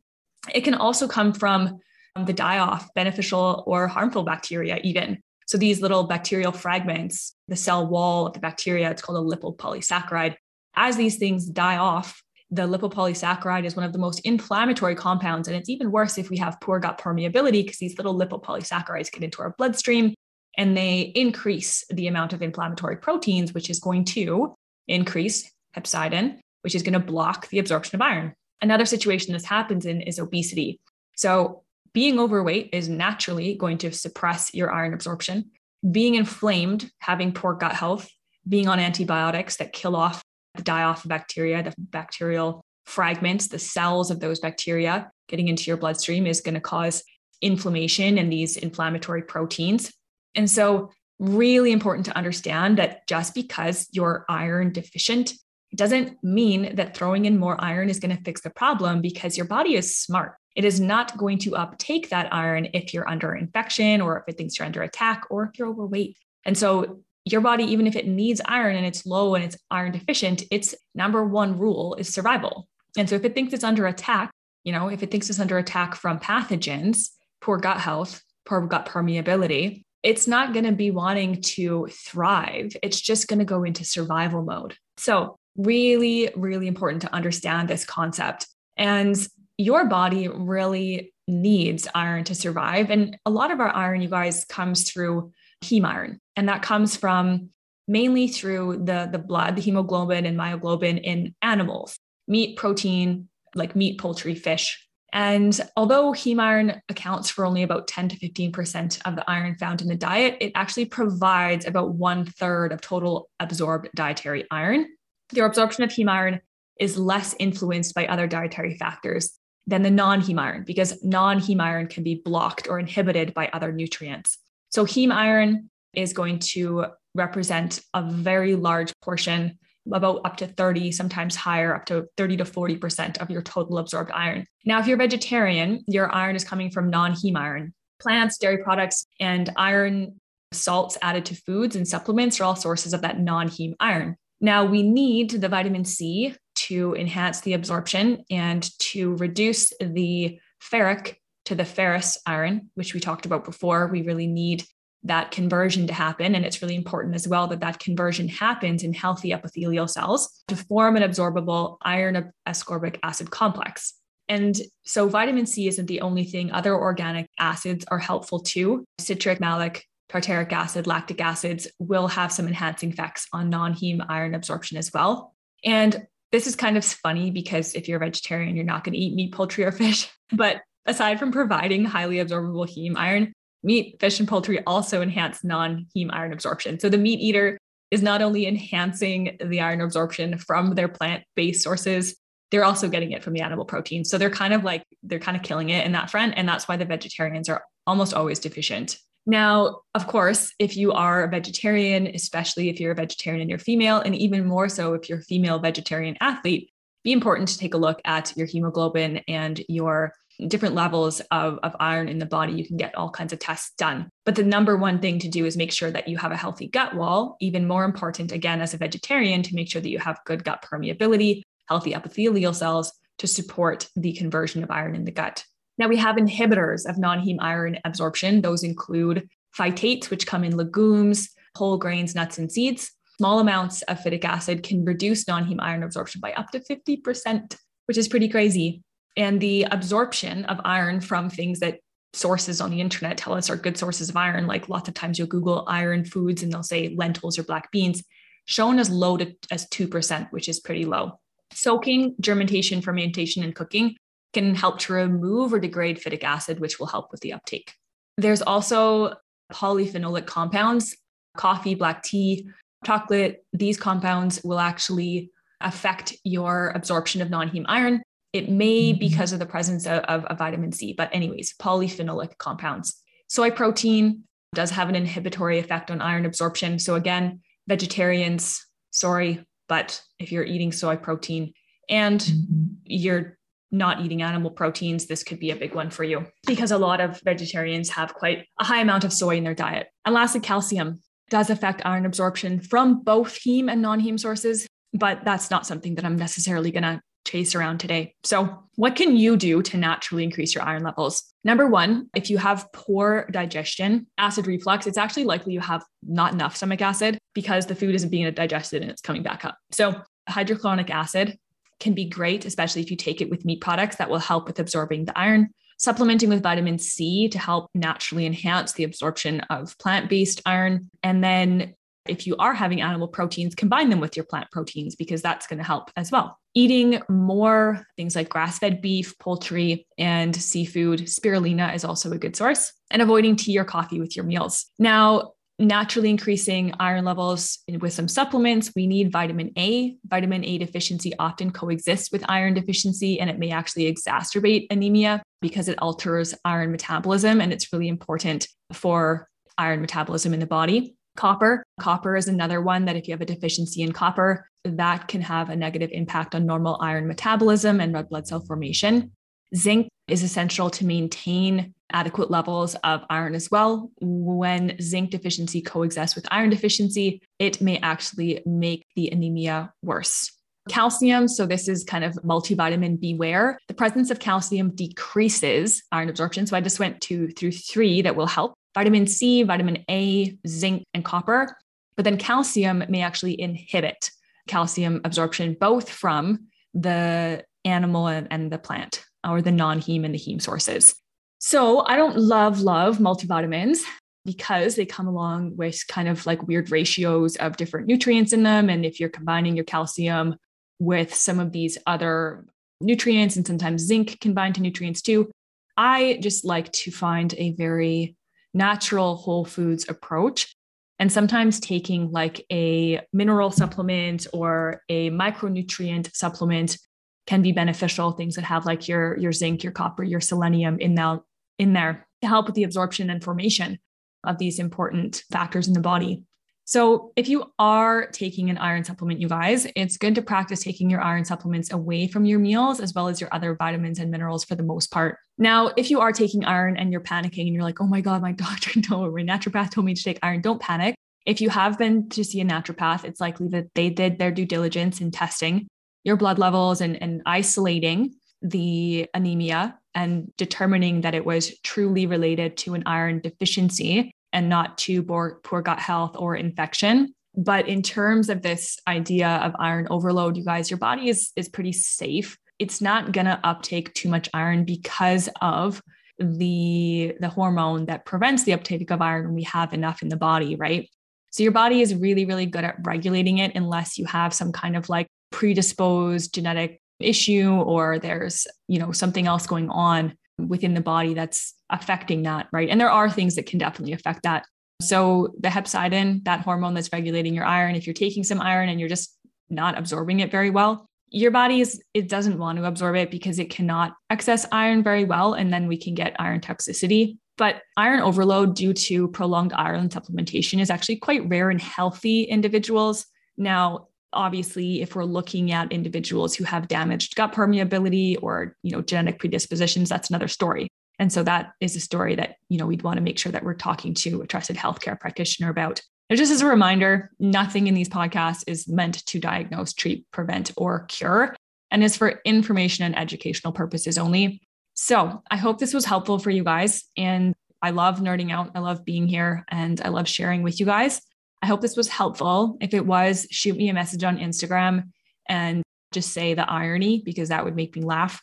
It 0.55 0.61
can 0.61 0.75
also 0.75 1.09
come 1.09 1.33
from 1.33 1.81
um, 2.15 2.27
the 2.27 2.33
die 2.33 2.59
off, 2.59 2.95
beneficial 2.95 3.65
or 3.67 3.89
harmful 3.89 4.23
bacteria, 4.23 4.79
even. 4.85 5.21
So 5.53 5.59
these 5.59 5.83
little 5.83 6.05
bacterial 6.05 6.51
fragments, 6.51 7.35
the 7.47 7.57
cell 7.57 7.87
wall 7.87 8.27
of 8.27 8.33
the 8.33 8.41
bacteria, 8.41 8.91
it's 8.91 9.03
called 9.03 9.19
a 9.19 9.37
lipopolysaccharide. 9.37 10.35
As 10.75 10.97
these 10.97 11.19
things 11.19 11.45
die 11.45 11.77
off, 11.77 12.23
the 12.51 12.63
lipopolysaccharide 12.63 13.67
is 13.67 13.77
one 13.77 13.85
of 13.85 13.93
the 13.93 13.99
most 13.99 14.21
inflammatory 14.21 14.95
compounds. 14.95 15.49
And 15.49 15.55
it's 15.55 15.69
even 15.69 15.91
worse 15.91 16.17
if 16.17 16.31
we 16.31 16.39
have 16.39 16.59
poor 16.63 16.79
gut 16.79 16.97
permeability 16.97 17.65
because 17.65 17.77
these 17.77 17.99
little 17.99 18.19
lipopolysaccharides 18.19 19.13
get 19.13 19.23
into 19.23 19.43
our 19.43 19.55
bloodstream 19.59 20.15
and 20.57 20.75
they 20.75 21.13
increase 21.15 21.85
the 21.91 22.07
amount 22.07 22.33
of 22.33 22.41
inflammatory 22.41 22.97
proteins, 22.97 23.53
which 23.53 23.69
is 23.69 23.79
going 23.79 24.07
to 24.07 24.55
increase 24.89 25.53
hepcidin, 25.77 26.39
which 26.63 26.75
is 26.75 26.83
going 26.83 26.95
to 26.95 26.99
block 26.99 27.51
the 27.51 27.59
absorption 27.59 27.97
of 27.97 28.01
iron. 28.01 28.33
Another 28.63 28.87
situation 28.87 29.35
this 29.35 29.45
happens 29.45 29.85
in 29.85 30.01
is 30.01 30.19
obesity. 30.19 30.81
So, 31.15 31.62
being 31.95 32.19
overweight 32.19 32.71
is 32.73 32.89
naturally 32.89 33.55
going 33.55 33.79
to 33.79 33.93
suppress 33.93 34.55
your 34.55 34.73
iron 34.73 34.95
absorption. 34.95 35.51
Being 35.91 36.15
inflamed, 36.15 36.91
having 37.01 37.33
poor 37.33 37.55
gut 37.55 37.73
health, 37.73 38.09
being 38.49 38.69
on 38.69 38.79
antibiotics 38.79 39.57
that 39.57 39.73
kill 39.73 39.97
off 39.97 40.23
the 40.55 40.63
die 40.63 40.83
off 40.83 41.07
bacteria, 41.07 41.63
the 41.63 41.75
bacterial 41.79 42.65
fragments, 42.87 43.49
the 43.49 43.59
cells 43.59 44.11
of 44.11 44.21
those 44.21 44.41
bacteria 44.41 45.11
getting 45.29 45.49
into 45.49 45.65
your 45.65 45.77
bloodstream 45.77 46.27
is 46.27 46.41
going 46.41 46.55
to 46.55 46.61
cause 46.61 47.03
inflammation 47.41 48.19
and 48.19 48.31
these 48.31 48.57
inflammatory 48.57 49.23
proteins. 49.23 49.93
And 50.35 50.51
so, 50.51 50.91
really 51.19 51.73
important 51.73 52.07
to 52.07 52.17
understand 52.17 52.79
that 52.79 53.07
just 53.07 53.35
because 53.35 53.87
you're 53.93 54.25
iron 54.29 54.73
deficient 54.73 55.35
it 55.73 55.79
doesn't 55.79 56.23
mean 56.23 56.77
that 56.77 56.95
throwing 56.95 57.25
in 57.25 57.39
more 57.39 57.57
iron 57.59 57.89
is 57.89 57.99
going 57.99 58.15
to 58.15 58.23
fix 58.23 58.43
the 58.43 58.51
problem 58.51 59.01
because 59.01 59.39
your 59.39 59.47
body 59.47 59.75
is 59.75 59.97
smart. 59.97 60.35
It 60.55 60.65
is 60.65 60.81
not 60.81 61.17
going 61.17 61.39
to 61.39 61.57
uptake 61.57 62.11
that 62.11 62.33
iron 62.33 62.69
if 62.75 62.93
you're 62.93 63.09
under 63.09 63.35
infection 63.35 64.01
or 64.01 64.19
if 64.19 64.25
it 64.29 64.37
thinks 64.37 64.59
you're 64.59 64.67
under 64.67 64.83
attack 64.83 65.25
or 65.31 65.45
if 65.45 65.59
you're 65.59 65.69
overweight. 65.69 66.17
And 66.45 66.57
so 66.57 67.01
your 67.25 67.41
body, 67.41 67.65
even 67.65 67.87
if 67.87 67.97
it 67.97 68.07
needs 68.07 68.41
iron 68.45 68.77
and 68.77 68.85
it's 68.85 69.07
low 69.07 69.35
and 69.35 69.45
it's 69.45 69.57
iron 69.71 69.93
deficient, 69.93 70.43
its 70.51 70.75
number 70.95 71.25
one 71.25 71.59
rule 71.59 71.95
is 71.95 72.13
survival. 72.13 72.69
And 72.97 73.09
so 73.09 73.15
if 73.15 73.25
it 73.25 73.35
thinks 73.35 73.53
it's 73.53 73.65
under 73.65 73.87
attack, 73.87 74.31
you 74.65 74.73
know, 74.73 74.89
if 74.89 75.03
it 75.03 75.11
thinks 75.11 75.31
it's 75.31 75.41
under 75.41 75.59
attack 75.59 75.95
from 75.95 76.19
pathogens, 76.19 77.11
poor 77.41 77.59
gut 77.59 77.79
health, 77.79 78.23
poor 78.45 78.67
gut 78.67 78.87
permeability, 78.87 79.85
it's 80.03 80.27
not 80.27 80.53
going 80.53 80.65
to 80.65 80.73
be 80.73 80.91
wanting 80.91 81.41
to 81.41 81.89
thrive. 81.91 82.77
It's 82.83 83.01
just 83.01 83.29
going 83.29 83.39
to 83.39 83.45
go 83.45 83.63
into 83.63 83.85
survival 83.85 84.43
mode. 84.43 84.77
So 84.97 85.39
really, 85.57 86.31
really 86.35 86.67
important 86.67 87.03
to 87.03 87.15
understand 87.15 87.69
this 87.69 87.85
concept. 87.85 88.49
And 88.77 89.17
your 89.63 89.87
body 89.87 90.29
really 90.29 91.13
needs 91.29 91.89
iron 91.95 92.25
to 92.25 92.35
survive. 92.35 92.91
And 92.91 93.17
a 93.25 93.31
lot 93.31 93.51
of 93.51 93.61
our 93.61 93.75
iron, 93.75 94.03
you 94.03 94.09
guys, 94.09 94.45
comes 94.45 94.91
through 94.91 95.33
heme 95.65 95.87
iron. 95.87 96.21
And 96.37 96.49
that 96.49 96.63
comes 96.63 96.97
from 96.97 97.51
mainly 97.89 98.29
through 98.29 98.85
the, 98.85 99.09
the 99.11 99.19
blood, 99.19 99.57
the 99.57 99.63
hemoglobin 99.63 100.27
and 100.27 100.39
myoglobin 100.39 101.01
in 101.03 101.35
animals, 101.43 101.97
meat, 102.29 102.57
protein, 102.57 103.29
like 103.55 103.77
meat, 103.77 103.99
poultry, 103.99 104.35
fish. 104.35 104.87
And 105.13 105.59
although 105.77 106.13
heme 106.13 106.41
iron 106.41 106.81
accounts 106.89 107.29
for 107.31 107.45
only 107.45 107.63
about 107.63 107.87
10 107.87 108.09
to 108.11 108.17
15% 108.17 109.01
of 109.05 109.15
the 109.15 109.31
iron 109.31 109.57
found 109.57 109.83
in 109.83 109.89
the 109.89 109.95
diet, 109.95 110.39
it 110.41 110.53
actually 110.55 110.87
provides 110.87 111.67
about 111.67 111.95
one 111.95 112.25
third 112.25 112.73
of 112.73 112.81
total 112.81 113.29
absorbed 113.39 113.91
dietary 113.95 114.47
iron 114.51 114.87
their 115.33 115.47
absorption 115.47 115.83
of 115.83 115.91
heme 115.91 116.11
iron 116.11 116.41
is 116.79 116.99
less 116.99 117.35
influenced 117.39 117.95
by 117.95 118.07
other 118.07 118.27
dietary 118.27 118.77
factors 118.77 119.39
than 119.67 119.83
the 119.83 119.91
non 119.91 120.21
heme 120.21 120.41
iron 120.41 120.65
because 120.65 121.03
non 121.05 121.39
heme 121.39 121.61
iron 121.61 121.87
can 121.87 122.03
be 122.03 122.17
blocked 122.25 122.69
or 122.69 122.79
inhibited 122.79 123.35
by 123.35 123.49
other 123.53 123.73
nutrients. 123.73 124.39
So, 124.71 124.85
heme 124.85 125.13
iron 125.13 125.71
is 125.95 126.13
going 126.13 126.39
to 126.39 126.87
represent 127.15 127.81
a 127.95 128.03
very 128.03 128.55
large 128.55 128.93
portion, 129.03 129.59
about 129.91 130.21
up 130.25 130.37
to 130.37 130.47
30, 130.47 130.93
sometimes 130.93 131.35
higher, 131.35 131.75
up 131.75 131.87
to 131.87 132.07
30 132.17 132.39
to 132.39 132.45
40% 132.45 133.19
of 133.19 133.31
your 133.31 133.43
total 133.43 133.79
absorbed 133.79 134.11
iron. 134.13 134.47
Now, 134.65 134.79
if 134.79 134.87
you're 134.87 134.97
vegetarian, 134.97 135.85
your 135.87 136.15
iron 136.15 136.37
is 136.37 136.45
coming 136.45 136.71
from 136.71 136.91
non 136.91 137.13
heme 137.13 137.37
iron. 137.37 137.75
Plants, 138.01 138.39
dairy 138.39 138.59
products, 138.59 139.07
and 139.21 139.51
iron 139.57 140.21
salts 140.53 140.99
added 141.03 141.25
to 141.27 141.35
foods 141.35 141.77
and 141.77 141.89
supplements 141.89 142.41
are 142.41 142.45
all 142.45 142.57
sources 142.57 142.93
of 142.93 143.03
that 143.03 143.19
non 143.21 143.49
heme 143.49 143.75
iron. 143.81 144.17
Now, 144.41 144.65
we 144.65 144.83
need 144.83 145.31
the 145.31 145.49
vitamin 145.49 145.85
C 145.85 146.35
to 146.55 146.95
enhance 146.95 147.41
the 147.41 147.55
absorption 147.55 148.25
and 148.31 148.69
to 148.79 149.17
reduce 149.17 149.73
the 149.81 150.39
ferric 150.63 151.17
to 151.47 151.55
the 151.55 151.65
ferrous 151.65 152.19
iron, 152.27 152.71
which 152.75 152.95
we 152.95 153.01
talked 153.01 153.27
about 153.27 153.45
before. 153.45 153.89
We 153.89 154.03
really 154.03 154.27
need 154.27 154.65
that 155.05 155.33
conversion 155.33 155.87
to 155.89 155.93
happen. 155.93 156.35
And 156.35 156.45
it's 156.45 156.63
really 156.63 156.77
important 156.77 157.15
as 157.15 157.27
well 157.27 157.49
that 157.49 157.61
that 157.61 157.81
conversion 157.81 158.29
happens 158.29 158.85
in 158.85 158.93
healthy 158.93 159.33
epithelial 159.33 159.89
cells 159.89 160.45
to 160.49 160.57
form 160.57 160.97
an 160.97 161.03
absorbable 161.03 161.79
iron 161.83 162.33
ascorbic 162.47 162.99
acid 163.03 163.31
complex. 163.31 163.95
And 164.29 164.57
so 164.85 165.09
vitamin 165.09 165.47
C 165.47 165.67
isn't 165.67 165.87
the 165.87 166.01
only 166.01 166.25
thing. 166.25 166.53
Other 166.53 166.75
organic 166.75 167.29
acids 167.39 167.85
are 167.91 167.99
helpful 167.99 168.39
too. 168.39 168.85
Citric, 168.99 169.41
malic, 169.41 169.85
tartaric 170.09 170.53
acid, 170.53 170.87
lactic 170.87 171.21
acids 171.21 171.67
will 171.79 172.07
have 172.07 172.31
some 172.31 172.47
enhancing 172.47 172.93
effects 172.93 173.27
on 173.33 173.51
non 173.51 173.75
heme 173.75 174.05
iron 174.09 174.35
absorption 174.35 174.79
as 174.79 174.93
well. 174.93 175.35
And 175.65 176.07
this 176.33 176.47
is 176.47 176.57
kind 176.57 176.77
of 176.77 176.85
funny 176.85 177.31
because 177.31 177.75
if 177.75 177.87
you're 177.87 177.99
a 177.99 178.05
vegetarian, 178.05 178.57
you're 178.57 178.65
not 178.65 178.85
going 178.85 178.95
to 178.95 178.99
eat 178.99 179.15
meat, 179.15 179.33
poultry, 179.33 179.65
or 179.65 179.73
fish. 179.73 180.11
But 180.35 180.63
aside 180.87 181.19
from 181.19 181.31
providing 181.31 181.85
highly 181.85 182.17
absorbable 182.17 182.67
heme 182.67 182.97
iron, 182.97 183.35
meat, 183.63 183.97
fish, 184.01 184.19
and 184.19 184.27
poultry 184.27 184.65
also 184.67 185.03
enhance 185.03 185.45
non 185.45 185.87
heme 185.95 186.09
iron 186.11 186.33
absorption. 186.33 186.81
So 186.81 186.89
the 186.89 186.97
meat 186.97 187.21
eater 187.21 187.59
is 187.91 188.03
not 188.03 188.23
only 188.23 188.47
enhancing 188.47 189.37
the 189.45 189.61
iron 189.61 189.83
absorption 189.83 190.39
from 190.39 190.75
their 190.75 190.89
plant 190.89 191.25
based 191.37 191.63
sources, 191.63 192.17
they're 192.51 192.65
also 192.65 192.89
getting 192.89 193.13
it 193.13 193.23
from 193.23 193.35
the 193.35 193.43
animal 193.43 193.67
protein. 193.67 194.07
So 194.07 194.17
they're 194.17 194.31
kind 194.31 194.55
of 194.55 194.65
like, 194.65 194.85
they're 195.03 195.19
kind 195.19 195.37
of 195.37 195.43
killing 195.43 195.69
it 195.69 195.85
in 195.85 195.93
that 195.93 196.11
front. 196.11 196.33
And 196.37 196.49
that's 196.49 196.67
why 196.67 196.79
the 196.79 196.87
vegetarians 196.87 197.51
are 197.51 197.63
almost 197.87 198.15
always 198.15 198.39
deficient 198.39 198.97
now, 199.27 199.83
of 199.95 200.07
course, 200.07 200.53
if 200.59 200.77
you 200.77 200.93
are 200.93 201.23
a 201.23 201.29
vegetarian, 201.29 202.09
especially 202.09 202.69
if 202.69 202.81
you're 202.81 202.93
a 202.93 202.97
vegetarian 202.97 203.41
and 203.41 203.51
you're 203.51 203.59
female, 203.59 203.99
and 203.99 204.15
even 204.17 204.47
more 204.47 204.69
so 204.69 204.95
if 204.95 205.09
you're 205.09 205.19
a 205.19 205.25
female 205.25 205.59
vegetarian 205.59 206.17
athlete, 206.21 206.71
be 207.05 207.13
important 207.13 207.49
to 207.49 207.59
take 207.59 207.75
a 207.75 207.79
look 207.79 208.01
at 208.05 208.37
your 208.37 208.47
hemoglobin 208.47 209.21
and 209.29 209.63
your 209.69 210.13
different 210.49 210.75
levels 210.75 211.21
of, 211.31 211.59
of 211.63 211.77
iron 211.79 212.09
in 212.09 212.19
the 212.19 212.27
body. 212.27 212.53
You 212.53 212.67
can 212.67 212.77
get 212.77 212.95
all 212.95 213.11
kinds 213.11 213.33
of 213.33 213.39
tests 213.39 213.73
done. 213.77 214.09
But 214.25 214.35
the 214.35 214.43
number 214.43 214.77
one 214.77 214.99
thing 214.99 215.19
to 215.21 215.29
do 215.29 215.45
is 215.45 215.57
make 215.57 215.73
sure 215.73 215.91
that 215.91 216.09
you 216.09 216.17
have 216.19 216.33
a 216.33 216.37
healthy 216.37 216.69
gut 216.69 216.95
wall. 216.97 217.37
Even 217.41 217.69
more 217.69 217.85
important, 217.85 218.33
again, 218.33 218.61
as 218.61 218.75
a 218.75 218.79
vegetarian, 218.79 219.43
to 219.43 219.55
make 219.55 219.71
sure 219.71 219.83
that 219.83 219.91
you 219.91 219.99
have 219.99 220.25
good 220.25 220.43
gut 220.43 220.65
permeability, 220.69 221.43
healthy 221.69 221.95
epithelial 221.95 222.55
cells 222.55 222.93
to 223.19 223.27
support 223.27 223.89
the 223.95 224.13
conversion 224.15 224.63
of 224.63 224.71
iron 224.71 224.97
in 224.97 225.05
the 225.05 225.13
gut. 225.13 225.45
Now 225.83 225.89
we 225.89 225.97
have 225.97 226.15
inhibitors 226.15 226.89
of 226.89 226.97
non-heme 226.97 227.39
iron 227.41 227.77
absorption. 227.85 228.41
Those 228.41 228.63
include 228.63 229.29
phytates, 229.59 230.11
which 230.11 230.29
come 230.29 230.45
in 230.45 230.57
legumes, 230.57 231.31
whole 231.57 231.77
grains, 231.77 232.15
nuts, 232.15 232.39
and 232.39 232.53
seeds. 232.53 232.93
small 233.19 233.41
amounts 233.41 233.83
of 233.83 233.99
phytic 233.99 234.25
acid 234.25 234.63
can 234.63 234.85
reduce 234.85 235.27
non 235.27 235.45
heme 235.45 235.61
iron 235.61 235.83
absorption 235.83 236.21
by 236.21 236.35
up 236.35 236.53
to 236.53 236.61
50%, 236.61 237.57
which 237.87 237.99
is 237.99 238.07
pretty 238.07 238.29
crazy. 238.29 238.85
And 239.17 239.41
the 239.41 239.65
absorption 239.73 240.45
of 240.45 240.61
iron 240.65 241.01
from 241.01 241.29
things 241.29 241.59
that 241.59 241.81
sources 242.13 242.61
on 242.61 242.71
the 242.71 242.81
internet 242.81 243.19
tell 243.19 243.35
us 243.35 243.51
are 243.51 243.57
good 243.57 243.77
sources 243.77 244.09
of 244.09 244.17
iron, 244.17 244.47
like 244.47 244.69
lots 244.69 244.87
of 244.89 244.95
times 244.95 245.19
you'll 245.19 245.27
Google 245.27 245.65
iron 245.67 246.05
foods 246.05 246.45
and 246.45 246.53
they'll 246.53 246.63
say 246.63 246.95
lentils 246.97 247.41
or 247.41 247.43
black 247.43 247.73
beans, 247.73 248.05
shown 248.45 248.79
as 248.79 248.89
low 248.89 249.17
to, 249.17 249.35
as 249.51 249.67
2%, 249.71 250.29
which 250.31 250.49
is 250.49 250.61
pretty 250.61 250.85
low. 250.85 251.19
Soaking, 251.53 252.15
germination, 252.21 252.83
fermentation, 252.83 253.43
and 253.43 253.53
cooking 253.57 253.97
can 254.33 254.55
help 254.55 254.79
to 254.81 254.93
remove 254.93 255.53
or 255.53 255.59
degrade 255.59 256.01
phytic 256.01 256.25
acid, 256.25 256.61
which 256.61 256.79
will 256.79 256.87
help 256.87 257.11
with 257.13 257.21
the 257.21 257.33
uptake. 257.33 257.75
There's 258.17 258.43
also 258.43 259.15
polyphenolic 259.53 260.27
compounds, 260.27 260.97
coffee, 261.37 261.75
black 261.75 262.03
tea, 262.03 262.49
chocolate. 262.85 263.45
These 263.53 263.79
compounds 263.79 264.43
will 264.45 264.59
actually 264.59 265.31
affect 265.61 266.17
your 266.25 266.73
absorption 266.75 267.23
of 267.23 267.31
non 267.31 267.51
heme 267.51 267.65
iron. 267.67 268.03
It 268.33 268.49
may 268.49 268.91
mm-hmm. 268.91 268.99
because 268.99 269.33
of 269.33 269.39
the 269.39 269.47
presence 269.47 269.87
of, 269.87 270.03
of, 270.05 270.25
of 270.25 270.39
vitamin 270.39 270.73
C, 270.73 270.95
but, 270.97 271.11
anyways, 271.13 271.55
polyphenolic 271.61 272.39
compounds. 272.39 272.95
Soy 273.29 273.51
protein 273.51 274.25
does 274.55 274.71
have 274.71 274.89
an 274.89 274.97
inhibitory 274.97 275.59
effect 275.59 275.91
on 275.91 276.01
iron 276.01 276.25
absorption. 276.27 276.79
So, 276.79 276.95
again, 276.95 277.41
vegetarians, 277.69 278.67
sorry, 278.91 279.45
but 279.69 280.03
if 280.19 280.33
you're 280.33 280.45
eating 280.45 280.73
soy 280.73 280.97
protein 280.97 281.53
and 281.89 282.21
mm-hmm. 282.21 282.65
you're 282.85 283.39
not 283.73 284.03
eating 284.03 284.23
animal 284.23 284.51
proteins, 284.51 285.07
this 285.07 285.25
could 285.25 285.41
be 285.41 285.51
a 285.51 285.57
big 285.57 285.75
one 285.75 285.91
for 285.91 286.05
you 286.05 286.27
because 286.47 286.71
a 286.71 286.79
lot 286.79 287.01
of 287.01 287.21
vegetarians 287.25 287.89
have 287.91 288.15
quite 288.15 288.47
a 288.61 288.65
high 288.65 288.81
amount 288.81 289.05
of 289.05 289.13
soy 289.13 289.37
in 289.37 289.45
their 289.45 289.55
diet. 289.55 289.89
And 290.05 290.15
lastly, 290.15 290.41
calcium 290.41 291.01
does 291.31 291.49
affect 291.49 291.83
iron 291.85 292.05
absorption 292.05 292.61
from 292.61 293.03
both 293.03 293.39
heme 293.41 293.73
and 293.73 293.81
non 293.81 294.01
heme 294.01 294.21
sources, 294.21 294.67
but 294.93 295.25
that's 295.25 295.51
not 295.51 295.67
something 295.67 295.95
that 295.95 296.05
I'm 296.05 296.17
necessarily 296.17 296.71
going 296.71 296.83
to 296.83 297.01
chase 297.25 297.55
around 297.55 297.79
today. 297.79 298.15
So, 298.25 298.65
what 298.77 298.97
can 298.97 299.17
you 299.17 299.37
do 299.37 299.63
to 299.63 299.77
naturally 299.77 300.25
increase 300.25 300.55
your 300.55 300.65
iron 300.65 300.83
levels? 300.83 301.25
Number 301.45 301.67
one, 301.67 302.09
if 302.15 302.31
you 302.31 302.39
have 302.39 302.71
poor 302.73 303.29
digestion, 303.31 304.07
acid 304.19 304.47
reflux, 304.47 304.87
it's 304.87 304.99
actually 304.99 305.25
likely 305.25 305.55
you 305.55 305.61
have 305.61 305.83
not 306.03 306.33
enough 306.33 306.57
stomach 306.57 306.83
acid 306.83 307.19
because 307.35 307.67
the 307.67 307.75
food 307.75 307.95
isn't 307.95 308.11
being 308.11 308.31
digested 308.35 308.83
and 308.83 308.91
it's 308.91 309.03
coming 309.03 309.23
back 309.23 309.45
up. 309.45 309.57
So, 309.71 310.03
hydrochloric 310.29 310.91
acid 310.91 311.39
can 311.83 311.93
be 311.93 312.07
great, 312.07 312.47
especially 312.47 312.81
if 312.81 312.91
you 312.91 312.97
take 312.97 313.21
it 313.21 313.29
with 313.29 313.45
meat 313.45 313.61
products 313.61 313.97
that 313.97 314.09
will 314.09 314.19
help 314.19 314.47
with 314.47 314.59
absorbing 314.59 315.05
the 315.05 315.19
iron. 315.19 315.51
Supplementing 315.79 316.29
with 316.29 316.43
vitamin 316.43 316.79
C 316.79 317.29
to 317.29 317.39
help 317.39 317.69
naturally 317.75 318.25
enhance 318.25 318.73
the 318.73 318.85
absorption 318.85 319.41
of 319.51 319.77
plant 319.79 320.09
based 320.09 320.41
iron. 320.47 320.89
And 321.03 321.23
then 321.25 321.75
if 322.07 322.27
you 322.27 322.37
are 322.37 322.55
having 322.55 322.81
animal 322.81 323.09
proteins, 323.09 323.55
combine 323.55 323.91
them 323.91 324.01
with 324.01 324.17
your 324.17 324.25
plant 324.25 324.51
proteins 324.51 324.95
because 324.97 325.23
that's 325.23 325.47
going 325.47 325.59
to 325.59 325.65
help 325.65 325.91
as 325.97 326.11
well. 326.11 326.39
Eating 326.55 327.01
more 327.09 327.85
things 327.97 328.15
like 328.15 328.29
grass 328.29 328.59
fed 328.59 328.81
beef, 328.81 329.19
poultry, 329.19 329.87
and 329.99 330.35
seafood. 330.35 331.01
Spirulina 331.01 331.75
is 331.75 331.85
also 331.85 332.13
a 332.13 332.19
good 332.19 332.37
source. 332.37 332.73
And 332.91 333.03
avoiding 333.03 333.37
tea 333.37 333.59
or 333.59 333.65
coffee 333.65 334.01
with 334.01 334.17
your 334.17 334.25
meals. 334.25 334.67
Now, 334.79 335.33
naturally 335.59 336.11
increasing 336.11 336.75
iron 336.81 337.05
levels 337.05 337.59
with 337.81 337.93
some 337.93 338.09
supplements. 338.09 338.73
We 338.75 338.87
need 338.87 339.13
vitamin 339.13 339.53
A. 339.57 339.97
Vitamin 340.07 340.45
A 340.45 340.59
deficiency 340.59 341.13
often 341.19 341.51
coexists 341.51 342.11
with 342.11 342.25
iron 342.29 342.55
deficiency, 342.55 343.21
and 343.21 343.31
it 343.31 343.39
may 343.39 343.51
actually 343.51 343.93
exacerbate 343.93 344.67
anemia 344.71 345.23
because 345.41 345.69
it 345.69 345.79
alters 345.81 346.35
iron 346.45 346.73
metabolism. 346.73 347.41
And 347.41 347.53
it's 347.53 347.73
really 347.73 347.89
important 347.89 348.49
for 348.73 349.29
iron 349.59 349.81
metabolism 349.81 350.35
in 350.35 350.41
the 350.41 350.47
body. 350.47 350.97
Copper. 351.17 351.63
Copper 351.79 352.17
is 352.17 352.29
another 352.29 352.61
one 352.63 352.87
that 352.87 352.97
if 352.97 353.07
you 353.07 353.13
have 353.13 353.21
a 353.21 353.27
deficiency 353.27 353.83
in 353.83 353.93
copper, 353.93 354.49
that 354.65 355.09
can 355.09 355.21
have 355.21 355.51
a 355.51 355.57
negative 355.57 355.91
impact 355.93 356.35
on 356.35 356.47
normal 356.47 356.79
iron 356.81 357.07
metabolism 357.07 357.81
and 357.81 357.93
red 357.93 358.09
blood 358.09 358.27
cell 358.27 358.41
formation. 358.41 359.13
Zinc 359.55 359.89
is 360.09 360.23
essential 360.23 360.71
to 360.71 360.87
maintain 360.87 361.75
adequate 361.93 362.31
levels 362.31 362.75
of 362.77 363.05
iron 363.11 363.35
as 363.35 363.51
well. 363.51 363.91
When 364.01 364.77
zinc 364.81 365.11
deficiency 365.11 365.61
coexists 365.61 366.17
with 366.17 366.27
iron 366.31 366.51
deficiency, 366.51 367.21
it 367.39 367.61
may 367.61 367.79
actually 367.79 368.43
make 368.47 368.87
the 368.97 369.11
anemia 369.11 369.73
worse. 369.83 370.33
Calcium, 370.69 371.29
so 371.29 371.45
this 371.45 371.69
is 371.69 371.85
kind 371.85 372.05
of 372.05 372.15
multivitamin 372.25 373.01
beware. 373.01 373.59
The 373.69 373.75
presence 373.75 374.11
of 374.11 374.21
calcium 374.21 374.75
decreases 374.75 375.83
iron 375.91 376.09
absorption. 376.09 376.47
So 376.47 376.57
I 376.57 376.61
just 376.61 376.79
went 376.79 377.01
to 377.03 377.29
through 377.29 377.53
three 377.53 378.01
that 378.03 378.17
will 378.17 378.27
help 378.27 378.55
vitamin 378.75 379.07
C, 379.07 379.43
vitamin 379.43 379.85
A, 379.91 380.37
zinc, 380.47 380.85
and 380.95 381.05
copper. 381.05 381.57
But 381.97 382.05
then 382.05 382.17
calcium 382.17 382.85
may 382.89 383.03
actually 383.03 383.39
inhibit 383.41 384.11
calcium 384.47 385.01
absorption 385.05 385.57
both 385.59 385.91
from 385.91 386.47
the 386.75 387.45
animal 387.65 388.07
and, 388.07 388.29
and 388.31 388.51
the 388.51 388.59
plant 388.59 389.05
or 389.27 389.43
the 389.43 389.53
non 389.53 389.81
heme 389.81 390.05
and 390.05 390.15
the 390.15 390.19
heme 390.19 390.41
sources. 390.41 390.95
So 391.39 391.85
I 391.87 391.97
don't 391.97 392.17
love, 392.17 392.61
love 392.61 392.99
multivitamins 392.99 393.83
because 394.25 394.77
they 394.77 394.87
come 394.87 395.09
along 395.09 395.57
with 395.57 395.85
kind 395.89 396.09
of 396.09 396.25
like 396.27 396.47
weird 396.47 396.71
ratios 396.71 397.37
of 397.37 397.57
different 397.57 397.89
nutrients 397.89 398.33
in 398.33 398.43
them. 398.45 398.71
And 398.71 398.85
if 398.85 399.01
you're 399.01 399.09
combining 399.09 399.57
your 399.57 399.65
calcium 399.65 400.37
with 400.79 401.15
some 401.15 401.41
of 401.41 401.53
these 401.53 401.79
other 401.87 402.45
nutrients, 402.81 403.37
and 403.37 403.47
sometimes 403.47 403.83
zinc 403.83 404.21
combined 404.21 404.57
to 404.57 404.63
nutrients 404.63 405.03
too, 405.03 405.31
I 405.77 406.19
just 406.21 406.45
like 406.45 406.71
to 406.73 406.91
find 406.91 407.35
a 407.39 407.53
very 407.53 408.17
natural 408.55 409.17
whole 409.17 409.45
foods 409.45 409.89
approach. 409.89 410.55
And 410.99 411.11
sometimes 411.11 411.59
taking 411.59 412.13
like 412.13 412.45
a 412.53 413.01
mineral 413.13 413.51
supplement 413.51 414.27
or 414.33 414.83
a 414.89 415.11
micronutrient 415.11 416.15
supplement 416.15 416.79
can 417.27 417.43
be 417.43 417.53
beneficial. 417.53 418.13
Things 418.13 418.35
that 418.37 418.45
have 418.45 418.67
like 418.67 418.89
your, 418.89 419.17
your 419.19 419.33
zinc, 419.33 419.63
your 419.63 419.73
copper, 419.73 420.03
your 420.03 420.21
selenium 420.21 420.79
in, 420.79 420.95
that, 420.97 421.21
in 421.59 421.73
there 421.73 422.07
to 422.23 422.29
help 422.29 422.47
with 422.47 422.55
the 422.55 422.65
absorption 422.65 423.11
and 423.11 423.23
formation 423.23 423.79
of 424.25 424.39
these 424.39 424.59
important 424.59 425.25
factors 425.31 425.67
in 425.67 425.75
the 425.75 425.81
body. 425.81 426.23
So, 426.65 427.13
if 427.17 427.29
you 427.29 427.53
are 427.59 428.07
taking 428.07 428.49
an 428.49 428.57
iron 428.57 428.85
supplement, 428.85 429.21
you 429.21 429.29
guys, 429.29 429.67
it's 429.75 429.97
good 429.97 430.15
to 430.15 430.23
practice 430.23 430.63
taking 430.63 430.89
your 430.89 431.01
iron 431.01 431.25
supplements 431.25 431.73
away 431.73 432.07
from 432.07 432.25
your 432.25 432.39
meals 432.39 432.79
as 432.79 432.95
well 432.95 433.09
as 433.09 433.21
your 433.21 433.29
other 433.35 433.57
vitamins 433.57 433.99
and 433.99 434.13
minerals 434.13 434.45
for 434.45 434.55
the 434.55 434.63
most 434.63 434.93
part. 434.93 435.19
Now, 435.39 435.73
if 435.77 435.91
you 435.91 436.01
are 436.01 436.13
taking 436.13 436.45
iron 436.45 436.77
and 436.77 436.93
you're 436.93 437.01
panicking 437.01 437.47
and 437.47 437.55
you're 437.55 437.65
like, 437.65 437.81
oh 437.81 437.87
my 437.87 438.01
God, 438.01 438.23
my 438.23 438.33
doctor 438.33 438.81
told 438.81 439.13
my 439.13 439.23
naturopath 439.23 439.73
told 439.73 439.87
me 439.87 439.95
to 439.95 440.03
take 440.03 440.21
iron, 440.23 440.41
don't 440.41 440.61
panic. 440.61 440.95
If 441.27 441.41
you 441.41 441.51
have 441.51 441.79
been 441.79 442.09
to 442.11 442.25
see 442.25 442.41
a 442.41 442.45
naturopath, 442.45 443.05
it's 443.05 443.21
likely 443.21 443.49
that 443.49 443.67
they 443.75 443.91
did 443.91 444.19
their 444.19 444.31
due 444.31 444.47
diligence 444.47 445.01
in 445.01 445.11
testing 445.11 445.67
your 446.05 446.17
blood 446.17 446.39
levels 446.39 446.81
and, 446.81 447.01
and 447.03 447.23
isolating 447.27 448.15
the 448.43 449.07
anemia 449.15 449.79
and 449.95 450.33
determining 450.37 451.03
that 451.03 451.15
it 451.15 451.25
was 451.25 451.59
truly 451.61 452.07
related 452.07 452.57
to 452.57 452.75
an 452.75 452.83
iron 452.87 453.21
deficiency 453.21 454.13
and 454.33 454.49
not 454.49 454.79
to 454.79 455.03
poor, 455.03 455.41
poor 455.45 455.63
gut 455.63 455.79
health 455.79 456.17
or 456.17 456.35
infection. 456.35 457.15
But 457.35 457.69
in 457.69 457.83
terms 457.83 458.29
of 458.29 458.43
this 458.43 458.79
idea 458.87 459.29
of 459.29 459.55
iron 459.59 459.87
overload, 459.91 460.37
you 460.37 460.45
guys, 460.45 460.71
your 460.71 460.79
body 460.79 461.09
is, 461.09 461.31
is 461.37 461.49
pretty 461.49 461.73
safe. 461.73 462.37
It's 462.59 462.81
not 462.81 463.13
going 463.13 463.27
to 463.27 463.41
uptake 463.45 463.93
too 463.95 464.09
much 464.09 464.29
iron 464.35 464.65
because 464.65 465.29
of 465.41 465.83
the, 466.19 467.15
the 467.21 467.29
hormone 467.29 467.87
that 467.87 468.05
prevents 468.05 468.45
the 468.45 468.53
uptake 468.53 468.91
of 468.91 469.01
iron 469.01 469.27
when 469.27 469.35
we 469.35 469.45
have 469.45 469.73
enough 469.73 470.03
in 470.03 470.09
the 470.09 470.17
body, 470.17 470.57
right? 470.57 470.89
So 471.31 471.43
your 471.43 471.53
body 471.53 471.81
is 471.81 471.95
really, 471.95 472.27
really 472.27 472.47
good 472.47 472.65
at 472.65 472.77
regulating 472.83 473.39
it 473.39 473.53
unless 473.55 473.99
you 473.99 474.05
have 474.07 474.35
some 474.35 474.53
kind 474.53 474.77
of 474.77 474.89
like 474.89 475.09
predisposed 475.33 476.35
genetic 476.35 476.81
issue 477.01 477.51
or 477.51 477.99
there's 477.99 478.47
you 478.69 478.79
know 478.79 478.93
something 478.93 479.27
else 479.27 479.47
going 479.47 479.69
on 479.71 480.17
within 480.39 480.75
the 480.75 480.81
body 480.81 481.15
that's 481.15 481.55
affecting 481.71 482.23
that 482.23 482.49
right? 482.53 482.69
And 482.69 482.81
there 482.81 482.91
are 482.91 483.11
things 483.11 483.35
that 483.37 483.47
can 483.47 483.59
definitely 483.59 483.93
affect 483.93 484.23
that. 484.23 484.45
So 484.81 485.35
the 485.39 485.49
hepcidin 485.49 486.25
that 486.25 486.41
hormone 486.41 486.75
that's 486.75 486.93
regulating 486.93 487.35
your 487.35 487.45
iron 487.45 487.75
if 487.75 487.87
you're 487.87 487.95
taking 487.95 488.25
some 488.25 488.41
iron 488.41 488.69
and 488.69 488.79
you're 488.79 488.89
just 488.89 489.17
not 489.51 489.77
absorbing 489.77 490.21
it 490.21 490.31
very 490.31 490.51
well 490.51 490.89
your 491.13 491.31
body 491.31 491.61
is 491.61 491.81
it 491.93 492.09
doesn't 492.09 492.39
want 492.39 492.59
to 492.59 492.65
absorb 492.65 492.97
it 492.97 493.11
because 493.11 493.39
it 493.39 493.51
cannot 493.51 493.95
access 494.09 494.47
iron 494.51 494.83
very 494.83 495.05
well 495.05 495.35
and 495.35 495.53
then 495.53 495.69
we 495.69 495.77
can 495.77 495.95
get 495.95 496.17
iron 496.19 496.41
toxicity. 496.41 497.19
But 497.37 497.63
iron 497.77 498.01
overload 498.01 498.57
due 498.57 498.73
to 498.73 499.09
prolonged 499.09 499.53
iron 499.53 499.89
supplementation 499.89 500.61
is 500.61 500.71
actually 500.71 500.97
quite 500.97 501.29
rare 501.29 501.51
in 501.51 501.59
healthy 501.59 502.23
individuals. 502.25 503.07
Now 503.37 503.89
obviously 504.13 504.83
if 504.83 504.95
we're 504.95 505.05
looking 505.05 505.53
at 505.53 505.73
individuals 505.73 506.35
who 506.35 506.45
have 506.45 506.69
damaged 506.69 507.15
gut 507.17 507.33
permeability 507.33 508.17
or 508.23 508.57
you 508.63 508.71
know 508.71 508.83
genetic 508.83 509.19
predispositions 509.19 509.89
that's 509.89 510.11
another 510.11 510.29
story. 510.29 510.69
And 510.99 511.13
so 511.13 511.23
that 511.23 511.53
is 511.61 511.75
a 511.75 511.81
story 511.81 512.15
that 512.17 512.37
you 512.49 512.59
know 512.59 512.67
we'd 512.67 512.83
want 512.83 512.97
to 512.97 513.03
make 513.03 513.19
sure 513.19 513.33
that 513.33 513.45
we're 513.45 513.55
talking 513.55 513.95
to 513.95 514.23
a 514.23 514.27
trusted 514.27 514.57
healthcare 514.57 514.99
practitioner 514.99 515.51
about. 515.51 515.81
And 516.11 516.19
just 516.19 516.33
as 516.33 516.43
a 516.43 516.47
reminder 516.47 517.11
nothing 517.19 517.67
in 517.67 517.75
these 517.75 517.89
podcasts 517.89 518.45
is 518.47 518.69
meant 518.69 519.05
to 519.07 519.19
diagnose 519.19 519.73
treat 519.73 520.11
prevent 520.11 520.53
or 520.57 520.85
cure. 520.87 521.35
And 521.71 521.83
is 521.83 521.97
for 521.97 522.21
information 522.25 522.85
and 522.85 522.99
educational 522.99 523.53
purposes 523.53 523.97
only. 523.97 524.43
So 524.75 525.23
i 525.31 525.37
hope 525.37 525.59
this 525.59 525.75
was 525.75 525.85
helpful 525.85 526.19
for 526.19 526.31
you 526.31 526.45
guys. 526.45 526.85
And 526.97 527.35
i 527.63 527.71
love 527.71 528.01
nerding 528.01 528.31
out. 528.31 528.51
I 528.55 528.61
love 528.61 528.85
being 528.85 529.07
here. 529.07 529.45
And 529.49 529.81
i 529.83 529.89
love 529.89 530.09
sharing 530.09 530.43
with 530.43 530.61
you 530.61 530.67
guys 530.67 531.01
I 531.43 531.47
hope 531.47 531.61
this 531.61 531.77
was 531.77 531.89
helpful. 531.89 532.57
If 532.61 532.73
it 532.73 532.87
was, 532.87 533.27
shoot 533.31 533.57
me 533.57 533.69
a 533.69 533.75
message 533.75 534.05
on 534.05 534.17
Instagram 534.17 534.91
and 535.29 535.63
just 535.93 536.13
say 536.13 536.35
the 536.35 536.49
irony 536.49 537.03
because 537.05 537.29
that 537.31 537.45
would 537.45 537.57
make 537.57 537.75
me 537.75 537.83
laugh. 537.83 538.23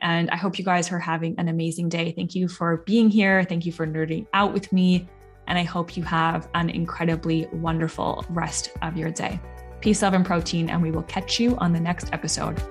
And 0.00 0.30
I 0.30 0.36
hope 0.36 0.58
you 0.58 0.64
guys 0.64 0.90
are 0.90 0.98
having 0.98 1.34
an 1.38 1.48
amazing 1.48 1.90
day. 1.90 2.12
Thank 2.12 2.34
you 2.34 2.48
for 2.48 2.78
being 2.78 3.10
here. 3.10 3.44
Thank 3.44 3.66
you 3.66 3.72
for 3.72 3.86
nerding 3.86 4.26
out 4.32 4.52
with 4.52 4.72
me. 4.72 5.08
And 5.46 5.58
I 5.58 5.62
hope 5.62 5.96
you 5.96 6.02
have 6.04 6.48
an 6.54 6.70
incredibly 6.70 7.46
wonderful 7.52 8.24
rest 8.30 8.70
of 8.80 8.96
your 8.96 9.10
day. 9.10 9.38
Peace, 9.80 10.00
love, 10.00 10.14
and 10.14 10.24
protein. 10.24 10.70
And 10.70 10.82
we 10.82 10.90
will 10.90 11.02
catch 11.02 11.38
you 11.38 11.56
on 11.58 11.72
the 11.72 11.80
next 11.80 12.12
episode. 12.12 12.62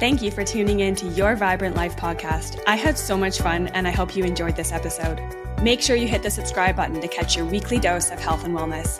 Thank 0.00 0.22
you 0.22 0.30
for 0.30 0.42
tuning 0.42 0.80
in 0.80 0.94
to 0.94 1.06
Your 1.08 1.36
Vibrant 1.36 1.76
Life 1.76 1.94
podcast. 1.94 2.58
I 2.66 2.76
had 2.76 2.96
so 2.96 3.18
much 3.18 3.38
fun 3.38 3.68
and 3.68 3.86
I 3.86 3.90
hope 3.90 4.16
you 4.16 4.24
enjoyed 4.24 4.56
this 4.56 4.72
episode. 4.72 5.20
Make 5.62 5.82
sure 5.82 5.94
you 5.94 6.08
hit 6.08 6.22
the 6.22 6.30
subscribe 6.30 6.76
button 6.76 7.02
to 7.02 7.06
catch 7.06 7.36
your 7.36 7.44
weekly 7.44 7.78
dose 7.78 8.10
of 8.10 8.18
health 8.18 8.46
and 8.46 8.56
wellness. 8.56 8.98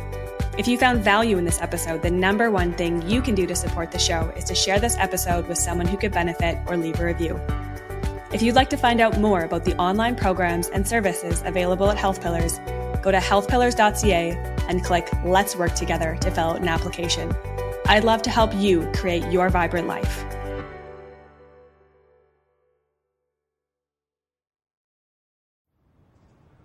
If 0.59 0.69
you 0.69 0.77
found 0.77 1.03
value 1.03 1.39
in 1.39 1.47
this 1.47 1.63
episode, 1.63 2.03
the 2.03 2.11
number 2.11 2.51
one 2.51 2.75
thing 2.75 3.01
you 3.09 3.23
can 3.23 3.35
do 3.35 3.47
to 3.47 3.55
support 3.55 3.93
the 3.93 3.99
show 3.99 4.31
is 4.37 4.45
to 4.45 4.55
share 4.55 4.79
this 4.79 4.95
episode 4.99 5.49
with 5.49 5.57
someone 5.57 5.87
who 5.87 5.97
could 5.97 6.13
benefit 6.13 6.59
or 6.67 6.77
leave 6.77 7.01
a 7.01 7.07
review. 7.07 7.41
If 8.31 8.43
you'd 8.43 8.55
like 8.55 8.69
to 8.69 8.77
find 8.77 9.01
out 9.01 9.19
more 9.19 9.45
about 9.45 9.65
the 9.65 9.75
online 9.77 10.17
programs 10.17 10.69
and 10.69 10.87
services 10.87 11.43
available 11.47 11.91
at 11.91 11.97
Health 11.97 12.21
Pillars, 12.21 12.59
go 13.01 13.11
to 13.11 13.17
healthpillars.ca 13.17 14.33
and 14.69 14.85
click 14.85 15.09
Let's 15.25 15.57
Work 15.57 15.75
Together 15.77 16.19
to 16.21 16.31
fill 16.31 16.51
out 16.51 16.61
an 16.61 16.69
application. 16.69 17.35
I'd 17.87 18.05
love 18.05 18.21
to 18.21 18.31
help 18.31 18.55
you 18.55 18.87
create 18.93 19.25
your 19.33 19.49
vibrant 19.49 19.87
life. 19.87 20.27